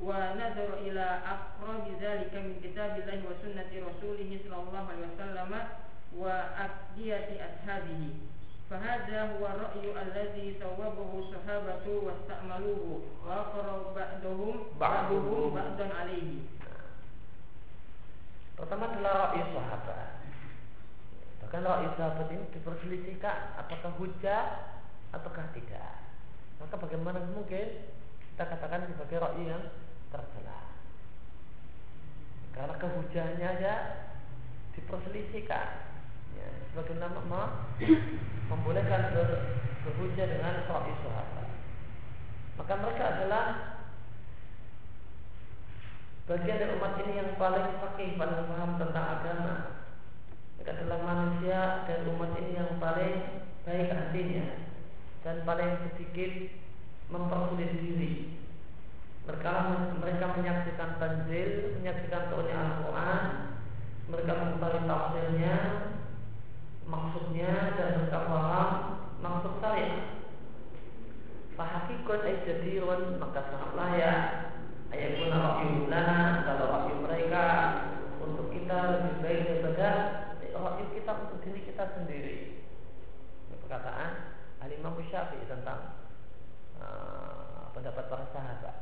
ونظر 0.01 0.70
إلى 0.78 1.06
أقرب 1.36 1.86
ذلك 2.01 2.34
من 2.34 2.56
كتاب 2.64 2.91
الله 2.99 3.20
وسنة 3.30 3.72
رسوله 3.72 4.30
صلى 4.43 4.58
الله 4.64 4.84
عليه 4.91 5.06
وسلم 5.16 5.51
وأقضية 6.18 7.30
أصحابه 7.47 8.01
فهذا 8.70 9.20
هو 9.38 9.43
الرأي 9.47 9.86
الذي 10.01 10.56
صوبه 10.60 11.10
الصحابة 11.20 11.86
واستعملوه 11.88 13.01
وأقر 13.28 13.68
بعضهم 13.95 14.56
بعضهم 14.80 15.56
بعضا 15.56 15.88
عليه 15.99 16.32
Pertama 18.54 18.86
adalah 18.86 19.34
ra'i 19.34 19.41
sahabat 19.49 20.10
Bahkan 21.41 21.62
ra'i 21.66 21.88
sahabat 21.97 22.28
ini 22.32 22.45
diperselisihkan 22.54 23.58
Apakah 23.58 23.97
hujah 23.97 24.62
Ataukah 25.10 25.49
tidak 25.58 25.97
Maka 26.62 26.78
bagaimana 26.78 27.18
mungkin 27.34 27.82
kita 28.39 28.55
katakan 28.55 28.86
sebagai 28.86 29.18
ra'i 29.18 29.51
yang 29.51 29.66
tercela 30.14 30.70
Karena 32.55 32.78
kehujahannya 32.78 33.43
aja 33.51 33.74
Diperselisihkan. 34.78 35.68
Ya, 36.39 36.47
Sebagai 36.70 37.03
nama 37.03 37.18
ma, 37.26 37.66
Membolehkan 38.47 39.11
ber, 39.11 39.59
berhujah 39.82 40.30
dengan 40.30 40.55
ra'i 40.70 40.93
sahabat. 41.03 41.51
Maka 42.62 42.72
mereka 42.78 43.05
adalah 43.18 43.45
bagian 46.30 46.62
dari 46.62 46.78
umat 46.78 46.95
ini 47.03 47.18
yang 47.18 47.34
paling 47.43 47.74
fakih, 47.82 48.14
paling 48.14 48.47
paham 48.55 48.70
tentang 48.78 49.07
agama. 49.18 49.55
Mereka 50.55 50.70
adalah 50.78 50.99
manusia 51.03 51.82
dan 51.91 52.07
umat 52.07 52.39
ini 52.39 52.55
yang 52.55 52.78
paling 52.78 53.43
baik 53.66 53.91
hatinya 53.91 54.47
dan 55.26 55.43
paling 55.43 55.74
sedikit 55.91 56.55
mempersulit 57.09 57.73
diri. 57.81 58.37
Mereka 59.29 59.53
mereka 60.01 60.27
menyaksikan 60.41 60.97
tanzil, 60.97 61.77
menyaksikan 61.81 62.33
turunnya 62.33 62.57
Al-Quran, 62.57 63.23
mereka 64.09 64.33
mengetahui 64.41 64.89
tafsirnya, 64.89 65.57
maksudnya 66.89 67.53
dan 67.77 67.89
mereka 68.01 68.21
paham 68.25 68.71
maksud 69.21 69.53
syariat. 69.61 70.17
Fahakikun 71.59 72.23
ay 72.23 72.37
jadirun 72.47 73.19
maka 73.19 73.51
sangat 73.51 73.73
layak 73.75 74.21
ayat 74.95 75.13
rakyu 75.27 75.91
lana 75.91 76.47
kalau 76.47 76.67
rakyu 76.71 76.97
mereka 77.03 77.45
untuk 78.23 78.49
kita 78.55 78.79
lebih 78.95 79.15
baik 79.21 79.41
daripada 79.45 79.91
rakyu 80.39 80.87
kita 80.95 81.13
untuk 81.27 81.39
diri 81.45 81.61
kita 81.67 81.85
sendiri. 81.99 82.37
Perkataan 83.67 84.39
Al 84.65 84.71
Imam 84.73 84.97
Syafi'i 85.03 85.45
tentang 85.51 85.97
uh, 86.83 87.70
pendapat 87.74 88.05
para 88.11 88.24
sahabat. 88.35 88.76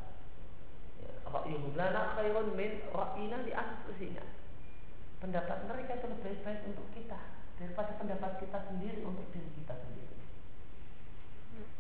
Ya, 1.01 1.13
Rakyu 1.29 1.77
lana 1.77 2.17
khairun 2.17 2.57
min 2.57 2.85
rakyina 2.93 3.45
di 3.45 3.53
anfusina. 3.53 4.25
Pendapat 5.21 5.65
mereka 5.69 5.97
itu 6.01 6.07
lebih 6.13 6.45
baik 6.45 6.61
untuk 6.69 6.87
kita 6.93 7.21
daripada 7.57 7.97
pendapat 7.97 8.37
kita 8.41 8.59
sendiri 8.69 9.01
untuk 9.01 9.27
diri 9.33 9.49
kita 9.57 9.75
sendiri. 9.81 10.17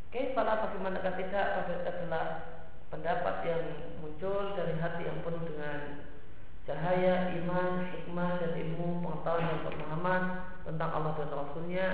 Kaifalah 0.08 0.70
bagaimana 0.70 1.04
tidak 1.04 1.46
pada 1.60 1.74
adalah 1.84 2.26
pendapat 2.88 3.36
yang 3.44 3.64
muncul 4.00 4.56
dari 4.56 4.78
hati 4.80 5.04
yang 5.04 5.20
penuh 5.20 5.44
dengan 5.44 6.06
cahaya 6.64 7.36
iman, 7.36 7.84
hikmah 7.92 8.30
dan 8.40 8.52
ilmu, 8.56 9.04
pengetahuan 9.04 9.44
dan 9.44 9.60
pemahaman 9.70 10.22
tentang 10.66 10.90
Allah 10.90 11.12
dan 11.20 11.30
Rasulnya 11.30 11.86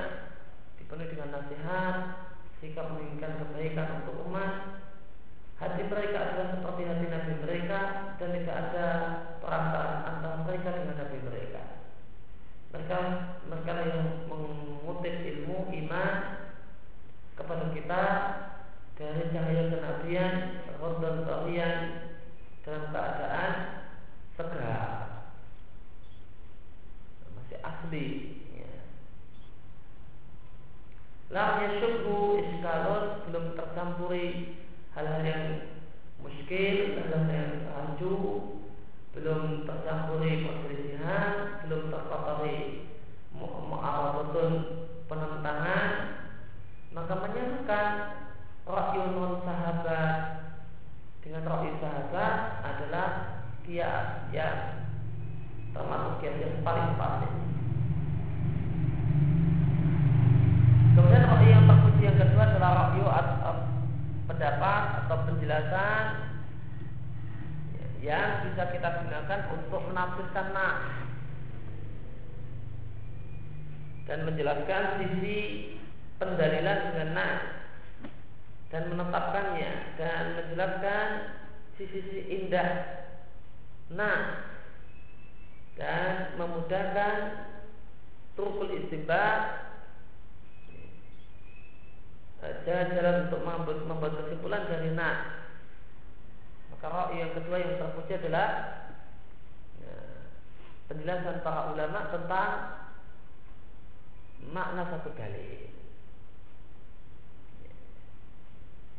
dipenuhi 0.80 1.12
dengan 1.12 1.28
nasihat, 1.40 1.96
sikap 2.62 2.94
menginginkan 2.94 3.42
kebaikan 3.42 4.06
untuk 4.06 4.22
umat. 4.30 4.78
Hati 5.58 5.82
mereka 5.90 6.18
adalah 6.18 6.48
seperti 6.54 6.82
hati 6.86 7.06
Nabi 7.10 7.32
mereka 7.42 7.80
dan 8.22 8.30
tidak 8.38 8.56
ada 8.70 8.86
perasaan 9.42 9.98
antara 10.06 10.36
mereka 10.46 10.68
dengan 10.78 10.96
Nabi 11.02 11.18
mereka. 11.26 11.62
Mereka 12.70 12.98
mereka 13.50 13.72
yang 13.82 14.06
mengutip 14.30 15.14
ilmu 15.26 15.74
iman 15.74 16.14
kepada 17.34 17.66
kita 17.74 18.02
dari 18.94 19.22
cahaya 19.34 19.64
kenabian 19.66 20.34
dan 21.02 21.16
kalian 21.26 21.74
dalam 22.62 22.84
keadaan 22.94 23.52
segar 24.38 24.90
masih 27.34 27.58
asli 27.62 28.06
ya. 28.54 28.72
Lam 31.32 31.64
yashubhu 31.64 32.44
iskalun 32.44 33.24
belum 33.24 33.56
tercampuri 33.56 34.52
hal-hal 34.92 35.24
yang 35.24 35.44
muskil, 36.20 36.76
hal-hal 36.92 37.24
yang 37.32 37.52
rancu, 37.72 38.16
belum 39.16 39.64
tercampuri 39.64 40.44
perselisihan, 40.44 41.64
belum 41.64 41.88
terkotori 41.88 42.84
mu'aradatun 43.32 44.52
penentangan, 45.08 45.90
maka 46.92 47.14
menyamakan 47.24 47.88
rakyun 48.68 49.40
sahabat 49.40 50.20
dengan 51.24 51.42
rakyat 51.48 51.76
sahabat 51.80 52.36
adalah 52.60 53.08
kias 53.64 54.28
yang 54.36 54.84
termasuk 55.72 56.12
kias 56.20 56.36
yang 56.44 56.60
paling 56.60 56.92
fasih. 57.00 57.32
Kemudian 60.92 61.24
rakyat 61.24 61.52
yang 61.56 61.64
terpuji 61.64 62.02
yang 62.04 62.18
kedua 62.20 62.44
adalah 62.52 62.72
rakyat 62.92 63.26
pendapat 64.28 64.82
atau 65.04 65.16
penjelasan 65.24 66.04
yang 68.02 68.50
bisa 68.50 68.62
kita 68.74 68.88
gunakan 69.00 69.40
untuk 69.56 69.80
menafsirkan 69.88 70.46
nas 70.52 70.80
dan 74.10 74.26
menjelaskan 74.42 74.84
sisi 74.98 75.38
pendalilan 76.18 76.78
dengan 76.90 77.10
nas 77.14 77.38
dan 78.74 78.90
menetapkannya 78.90 79.72
dan 79.94 80.22
menjelaskan 80.34 81.06
sisi-sisi 81.78 82.26
indah 82.26 82.70
nas 83.94 84.42
dan 85.78 86.34
memudahkan 86.42 87.14
turkul 88.34 88.66
istimbat 88.82 89.62
jalan-jalan 92.66 93.30
untuk 93.30 93.46
membuat, 93.46 93.78
membuat 93.86 94.12
kesimpulan 94.26 94.66
dari 94.66 94.90
nas 94.90 95.38
Maka 96.74 97.14
yang 97.14 97.30
kedua 97.30 97.62
yang 97.62 97.78
terpuji 97.78 98.18
adalah 98.18 98.50
ya, 99.78 99.94
penjelasan 100.90 101.46
para 101.46 101.70
ulama 101.78 102.10
tentang 102.10 102.81
makna 104.50 104.82
satu 104.90 105.14
dalil. 105.14 105.70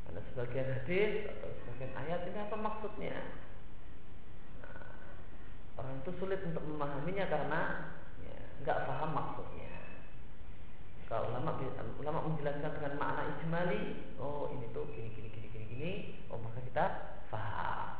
Ada 0.07 0.21
sebagian 0.31 0.67
hadis 0.69 1.27
atau 1.27 1.49
sebagian 1.51 1.91
ayat 1.97 2.21
ini 2.29 2.39
apa 2.39 2.55
maksudnya? 2.55 3.17
Nah, 4.61 4.93
orang 5.81 5.99
itu 6.05 6.11
sulit 6.21 6.39
untuk 6.45 6.63
memahaminya 6.63 7.25
karena 7.27 7.61
ya, 8.21 8.37
nggak 8.63 8.81
paham 8.87 9.09
maksudnya. 9.11 9.73
Kalau 11.09 11.33
ulama 11.35 11.59
ulama 11.99 12.19
menjelaskan 12.29 12.71
dengan 12.79 12.93
makna 12.95 13.23
ijmali, 13.37 14.15
oh 14.21 14.53
ini 14.53 14.71
tuh 14.71 14.87
gini 14.93 15.11
gini 15.11 15.29
gini 15.33 15.47
gini 15.51 15.65
gini, 15.67 15.93
oh 16.31 16.39
maka 16.39 16.61
kita 16.63 16.85
paham. 17.27 17.99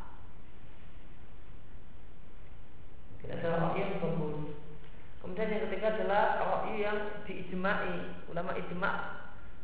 Tidak 3.19 3.39
ada 3.39 3.73
yang. 3.75 4.53
Kemudian 5.34 5.49
yang 5.49 5.65
ketiga 5.65 5.97
adalah 5.97 6.23
ra'yi 6.45 6.86
yang 6.86 7.25
diijma'i, 7.25 8.21
ulama 8.29 8.53
ijma' 8.53 8.95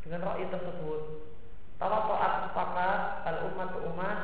dengan 0.01 0.25
ra'yi 0.25 0.49
tersebut. 0.49 1.29
Tawafu'at 1.77 2.49
sepakat 2.49 3.01
al 3.29 3.53
umat 3.53 4.17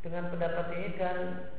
dengan 0.00 0.32
pendapat 0.32 0.72
ini 0.72 0.96
dan 0.96 1.52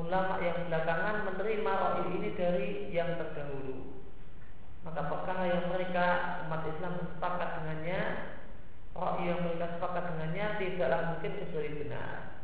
ulama 0.00 0.40
yang 0.40 0.56
belakangan 0.72 1.28
menerima 1.28 1.72
ra'yi 1.84 2.08
ini 2.16 2.30
dari 2.32 2.68
yang 2.88 3.12
terdahulu. 3.20 4.00
Maka 4.88 5.04
perkara 5.04 5.44
yang 5.44 5.68
mereka 5.68 6.06
umat 6.48 6.64
Islam 6.64 7.12
sepakat 7.12 7.60
dengannya 7.60 8.00
Ra'yi 8.96 9.36
yang 9.36 9.44
mereka 9.44 9.76
sepakat 9.76 10.16
dengannya 10.16 10.46
tidaklah 10.56 11.00
mungkin 11.12 11.32
kecuali 11.44 11.70
benar 11.76 12.40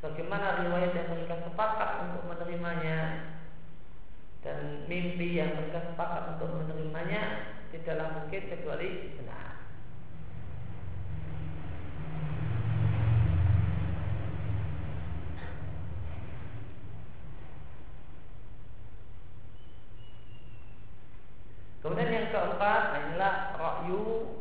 Bagaimana 0.00 0.64
riwayat 0.64 0.96
yang 0.96 1.08
mereka 1.12 1.36
sepakat 1.44 1.90
untuk 2.08 2.24
menerimanya 2.32 3.28
Dan 4.40 4.88
mimpi 4.88 5.36
yang 5.36 5.52
mereka 5.52 5.92
sepakat 5.92 6.36
untuk 6.36 6.64
menerimanya 6.64 7.52
Tidaklah 7.70 8.24
mungkin 8.24 8.42
kecuali 8.48 8.88
benar 9.20 9.50
Kemudian 21.80 22.12
yang 22.12 22.28
keempat 22.28 22.82
adalah 22.92 23.56
rakyu 23.56 24.36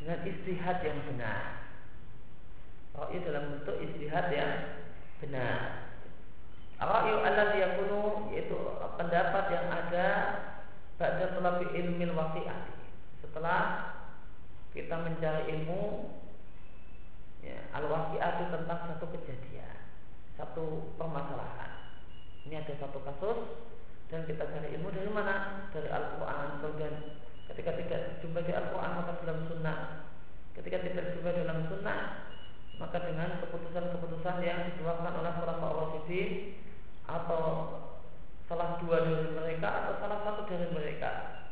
dengan 0.00 0.18
istihad 0.24 0.80
yang 0.80 0.98
benar. 1.04 1.68
Rakyu 2.96 3.18
dalam 3.28 3.44
bentuk 3.54 3.76
istihad 3.84 4.32
yang 4.32 4.52
benar. 5.20 5.92
Rakyu 6.80 7.14
Allah 7.20 7.52
yakunu 7.52 8.00
yaitu 8.00 8.13
pendapat 9.14 9.46
yang 9.54 9.70
ada 9.70 10.08
pada 10.98 11.38
telapi 11.38 11.70
ilmu 11.70 12.18
waqi'ah. 12.18 12.66
Setelah 13.22 13.62
kita 14.74 14.90
mencari 14.90 15.54
ilmu 15.54 16.10
ya, 17.46 17.62
al 17.78 17.86
waqi'ah 17.86 18.50
tentang 18.50 18.90
satu 18.90 19.06
kejadian, 19.14 19.86
satu 20.34 20.98
permasalahan. 20.98 21.94
Ini 22.42 22.66
ada 22.66 22.74
satu 22.74 23.06
kasus 23.06 23.38
dan 24.10 24.26
kita 24.26 24.50
cari 24.50 24.74
ilmu 24.82 24.90
dari 24.90 25.06
mana? 25.06 25.70
Dari 25.70 25.86
Al-Quran. 25.86 26.58
Kemudian 26.58 26.94
ketika 27.54 27.70
tidak 27.78 28.18
jumpa 28.18 28.42
di 28.42 28.50
Al-Quran 28.50 28.98
maka 28.98 29.22
dalam 29.22 29.46
sunnah. 29.46 29.78
Ketika 30.58 30.82
tidak 30.82 31.14
jumpa 31.14 31.30
dalam 31.38 31.70
sunnah 31.70 31.98
maka 32.82 32.98
dengan 32.98 33.38
keputusan-keputusan 33.46 34.42
yang 34.42 34.74
dikeluarkan 34.74 35.22
oleh 35.22 35.32
para 35.38 35.54
Rasulullah 35.54 36.02
atau 37.06 37.42
salah 38.44 38.76
dua 38.80 39.02
dari 39.02 39.32
mereka 39.32 39.68
atau 39.68 39.94
salah 40.00 40.18
satu 40.24 40.42
dari 40.48 40.68
mereka. 40.72 41.42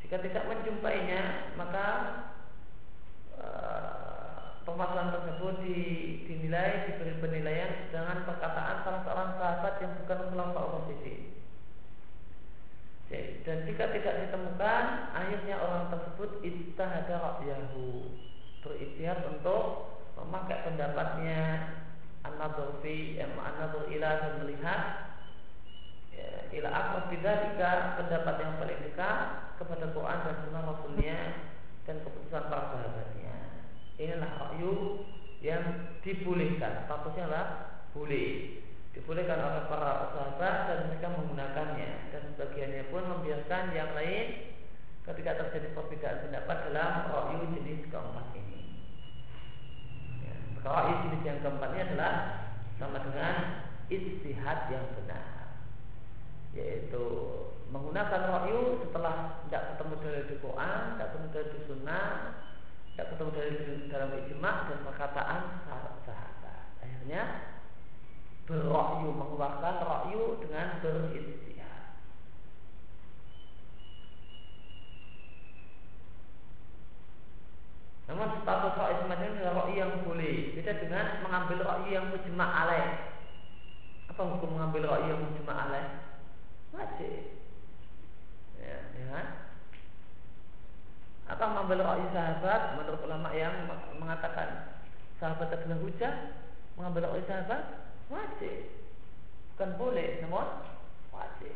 Jika 0.00 0.16
tidak 0.22 0.44
menjumpainya 0.46 1.54
maka 1.54 1.86
uh, 3.38 4.62
permasalahan 4.66 5.14
tersebut 5.18 5.54
di, 5.66 5.78
dinilai 6.26 6.90
diberi 6.90 7.14
penilaian 7.18 7.90
dengan 7.90 8.26
perkataan 8.26 8.82
salah 8.86 9.00
seorang 9.06 9.30
sahabat 9.38 9.74
yang 9.82 9.92
bukan 10.02 10.18
ulama 10.34 10.58
Rasulullah 10.58 11.40
dan 13.42 13.66
jika 13.66 13.90
tidak 13.90 14.14
ditemukan 14.22 14.84
akhirnya 15.10 15.58
orang 15.58 15.90
tersebut 15.90 16.30
istahada 16.46 17.18
ra'yahu 17.18 18.06
beristihad 18.62 19.26
untuk 19.26 19.98
memakai 20.14 20.62
pendapatnya 20.62 21.74
an-nadhur 22.22 22.78
fi 22.78 23.18
an-nadhur 23.18 23.90
ila 23.90 24.10
dan 24.22 24.32
melihat 24.46 24.80
ya, 26.14 26.28
ila 26.60 26.68
akrab 26.68 27.04
bidzalika 27.10 27.98
pendapat 27.98 28.34
yang 28.42 28.52
paling 28.58 28.80
dekat 28.84 29.18
kepada 29.58 29.84
Quran 29.94 30.18
dan 30.26 30.34
sunnah 30.44 30.62
Rasulnya 30.66 31.18
dan 31.86 31.96
keputusan 32.06 32.42
para 32.46 32.64
sahabatnya. 32.74 33.36
Inilah 34.00 34.30
ra'yu 34.38 35.04
yang 35.40 35.92
dibolehkan. 36.00 36.88
Statusnya 36.88 37.28
adalah 37.28 37.46
boleh. 37.92 38.60
Dibolehkan 38.90 39.38
oleh 39.38 39.64
para 39.68 40.12
sahabat 40.16 40.56
dan 40.68 40.78
mereka 40.88 41.08
menggunakannya. 41.14 41.90
Dan 42.12 42.22
sebagiannya 42.32 42.84
pun 42.88 43.04
membiarkan 43.04 43.76
yang 43.76 43.92
lain 43.92 44.56
ketika 45.04 45.36
terjadi 45.40 45.68
perbedaan 45.72 46.22
pendapat 46.28 46.56
dalam 46.70 46.92
ra'yu 47.08 47.44
jenis 47.56 47.88
keempat 47.88 48.26
ini. 48.36 48.60
Ya, 50.24 50.34
ra'yu 50.64 50.94
jenis 51.08 51.22
yang 51.24 51.38
keempat 51.44 51.68
ini 51.72 51.82
adalah 51.92 52.14
sama 52.80 52.96
dengan 53.04 53.34
istihad 53.92 54.72
yang 54.72 54.86
benar, 54.96 55.39
yaitu 56.50 57.04
menggunakan 57.70 58.20
ra'yu 58.26 58.82
setelah 58.82 59.46
tidak 59.46 59.62
ketemu 59.74 59.94
dari 60.02 60.22
di 60.26 60.36
Quran, 60.42 60.80
tidak 60.98 61.06
ketemu 61.14 61.26
dari 61.30 61.46
di 61.46 61.60
Sunnah, 61.70 62.08
tidak 62.90 63.06
ketemu 63.14 63.30
dari 63.30 63.50
dalam 63.86 64.10
ijma 64.18 64.52
dan 64.66 64.78
perkataan 64.82 65.42
sahabat. 65.62 66.64
Akhirnya 66.82 67.22
berrokyu 68.50 69.14
mengeluarkan 69.14 69.74
rokyu 69.86 70.42
dengan 70.42 70.82
beristihad. 70.82 71.94
Namun 78.10 78.42
status 78.42 78.74
rokyu 78.74 78.96
semacam 79.06 79.22
ini 79.30 79.38
adalah 79.38 79.54
rokyu 79.62 79.76
yang 79.78 79.92
boleh. 80.02 80.36
Beda 80.58 80.72
dengan 80.82 81.22
mengambil 81.22 81.58
rokyu 81.62 81.90
yang 81.94 82.10
mujma' 82.10 82.50
alaih. 82.66 82.86
Apa 84.10 84.22
hukum 84.26 84.58
mengambil 84.58 84.90
rokyu 84.90 85.14
yang 85.14 85.22
mujma' 85.22 85.54
alaih? 85.70 86.09
Wajib. 86.70 87.42
Ya, 88.60 88.78
ya 88.94 89.06
kan? 89.10 89.26
Atau 91.30 91.46
mengambil 91.54 91.86
rokyu 91.86 92.08
sahabat 92.10 92.78
menurut 92.78 93.00
ulama 93.06 93.30
yang 93.34 93.70
mengatakan 93.98 94.78
sahabat 95.22 95.54
adalah 95.54 95.78
hujah 95.82 96.14
mengambil 96.74 97.10
rokyu 97.10 97.24
sahabat 97.30 97.90
Wajib. 98.10 98.66
Bukan 99.54 99.70
boleh, 99.78 100.18
namun 100.18 100.66
wajib. 101.14 101.54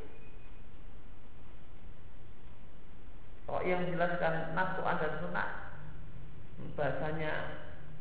Kalau 3.44 3.60
yang 3.66 3.82
menjelaskan 3.82 4.54
nas 4.54 4.78
Quran 4.78 5.00
dan 5.02 5.12
sunnah 5.18 5.48
bahasanya 6.78 7.32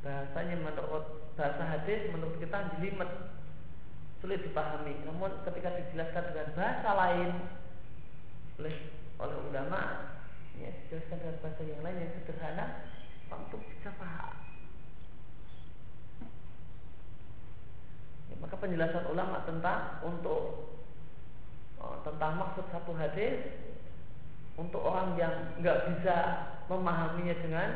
bahasanya 0.06 0.56
menurut 0.62 1.34
bahasa 1.34 1.64
hadis 1.66 2.14
menurut 2.14 2.38
kita 2.38 2.78
jelimet 2.78 3.10
sulit 4.24 4.40
dipahami. 4.48 5.04
Namun 5.04 5.44
ketika 5.44 5.76
dijelaskan 5.76 6.32
dengan 6.32 6.48
bahasa 6.56 6.90
lain 6.96 7.32
oleh 8.64 8.76
oleh 9.20 9.38
ulama 9.52 9.82
ya 10.56 10.72
dijelaskan 10.72 11.20
dengan 11.20 11.38
bahasa 11.44 11.62
yang 11.68 11.82
lain 11.84 12.00
yang 12.00 12.14
sederhana 12.16 12.66
untuk 13.28 13.60
bisa 13.68 13.92
paham. 14.00 14.44
maka 18.44 18.60
penjelasan 18.60 19.08
ulama 19.08 19.40
tentang 19.48 20.04
untuk 20.04 20.68
oh, 21.80 21.96
tentang 22.04 22.36
maksud 22.36 22.68
satu 22.76 22.92
hadis 22.92 23.40
untuk 24.60 24.84
orang 24.84 25.16
yang 25.16 25.32
nggak 25.64 25.96
bisa 25.96 26.16
memahaminya 26.68 27.36
dengan 27.40 27.70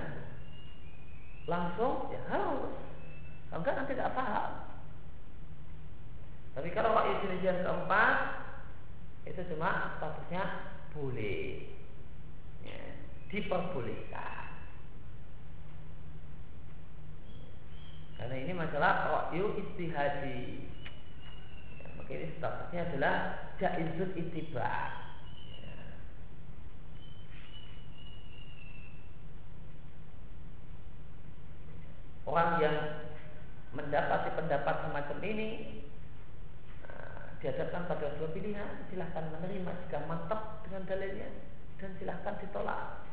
langsung 1.47 2.11
ya 2.11 2.19
harus 2.27 2.75
kalau 3.47 3.63
enggak 3.63 3.75
nanti 3.79 3.95
tidak 3.95 4.11
paham 4.11 4.49
tapi 6.57 6.73
kalau 6.73 6.97
wahyu 6.97 7.21
jenis 7.21 7.61
keempat 7.61 8.15
itu 9.29 9.45
cuma 9.53 9.93
statusnya 10.01 10.73
boleh 10.89 11.69
ya, 12.65 12.81
diperbolehkan 13.29 14.37
Karena 18.17 18.35
ini 18.41 18.53
masalah 18.57 19.13
wahyu 19.13 19.53
istihadi. 19.61 20.65
Ya, 21.77 21.85
maka 22.01 22.11
ini 22.11 22.33
statusnya 22.41 22.81
adalah 22.89 23.13
jaizul 23.61 24.09
itiba. 24.17 24.73
Ya. 25.61 25.77
Orang 32.25 32.57
yang 32.57 32.75
mendapati 33.77 34.33
pendapat 34.33 34.75
semacam 34.89 35.17
ini 35.21 35.49
dihadapkan 37.37 37.85
pada 37.85 38.17
dua 38.17 38.29
pilihan 38.33 38.89
silahkan 38.89 39.29
menerima 39.29 39.71
jika 39.85 40.09
mantap 40.09 40.65
dengan 40.65 40.89
dalilnya 40.89 41.29
dan 41.77 41.93
silahkan 42.01 42.33
ditolak. 42.41 43.05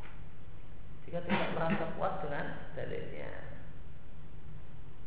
Jika 1.04 1.20
tidak 1.28 1.52
merasa 1.52 1.84
puas 2.00 2.14
dengan 2.24 2.46
dalilnya. 2.72 3.32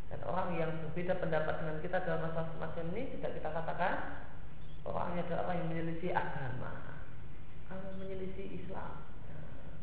Dan 0.08 0.20
orang 0.24 0.56
yang 0.56 0.72
berbeda 0.88 1.20
pendapat 1.20 1.56
dengan 1.60 1.78
kita 1.84 1.98
dalam 2.06 2.22
masalah 2.30 2.48
semacam 2.54 2.86
ini 2.96 3.18
tidak 3.18 3.32
kita 3.42 3.50
katakan 3.52 3.94
orangnya 4.88 5.22
adalah 5.28 5.42
orang 5.50 5.56
yang 5.60 5.70
menyelisih 5.74 6.12
agama. 6.16 6.72
Kamu 7.68 8.00
menyelisih 8.00 8.48
Islam. 8.64 9.04
Nah, 9.04 9.74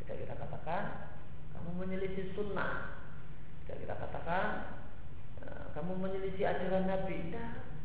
tidak 0.00 0.16
kita 0.24 0.34
katakan 0.38 0.82
kamu 1.52 1.70
menyelisih 1.76 2.32
sunnah. 2.32 3.04
Tidak 3.66 3.84
kita 3.84 3.94
katakan 3.98 4.44
nah, 5.44 5.64
kamu 5.76 5.92
menyelisih 5.98 6.46
ajaran 6.46 6.86
Nabi. 6.88 7.16
Tidak 7.28 7.75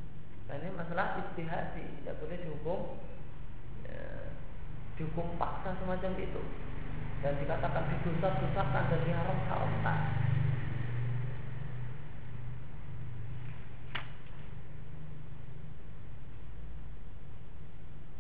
Nah 0.52 0.60
ini 0.60 0.68
masalah 0.76 1.16
istihadi 1.16 2.04
Tidak 2.04 2.20
boleh 2.20 2.36
dihukum 2.44 3.00
ya, 3.88 4.36
Dihukum 5.00 5.40
paksa 5.40 5.80
semacam 5.80 6.12
itu. 6.20 6.44
Dan 7.24 7.40
dikatakan 7.40 7.88
didosa-dosakan 7.88 8.84
Dan 8.92 9.00
diharam-haramkan 9.08 10.00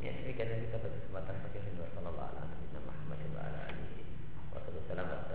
Ya, 0.02 0.10
demikian 0.18 0.50
yang 0.50 0.66
kita 0.66 0.82
berkesempatan 0.82 1.46
bagi 1.46 1.62
Hindu 1.62 1.86
Sallallahu 1.94 2.42
warahmatullahi 4.50 5.06
wabarakatuh. 5.06 5.31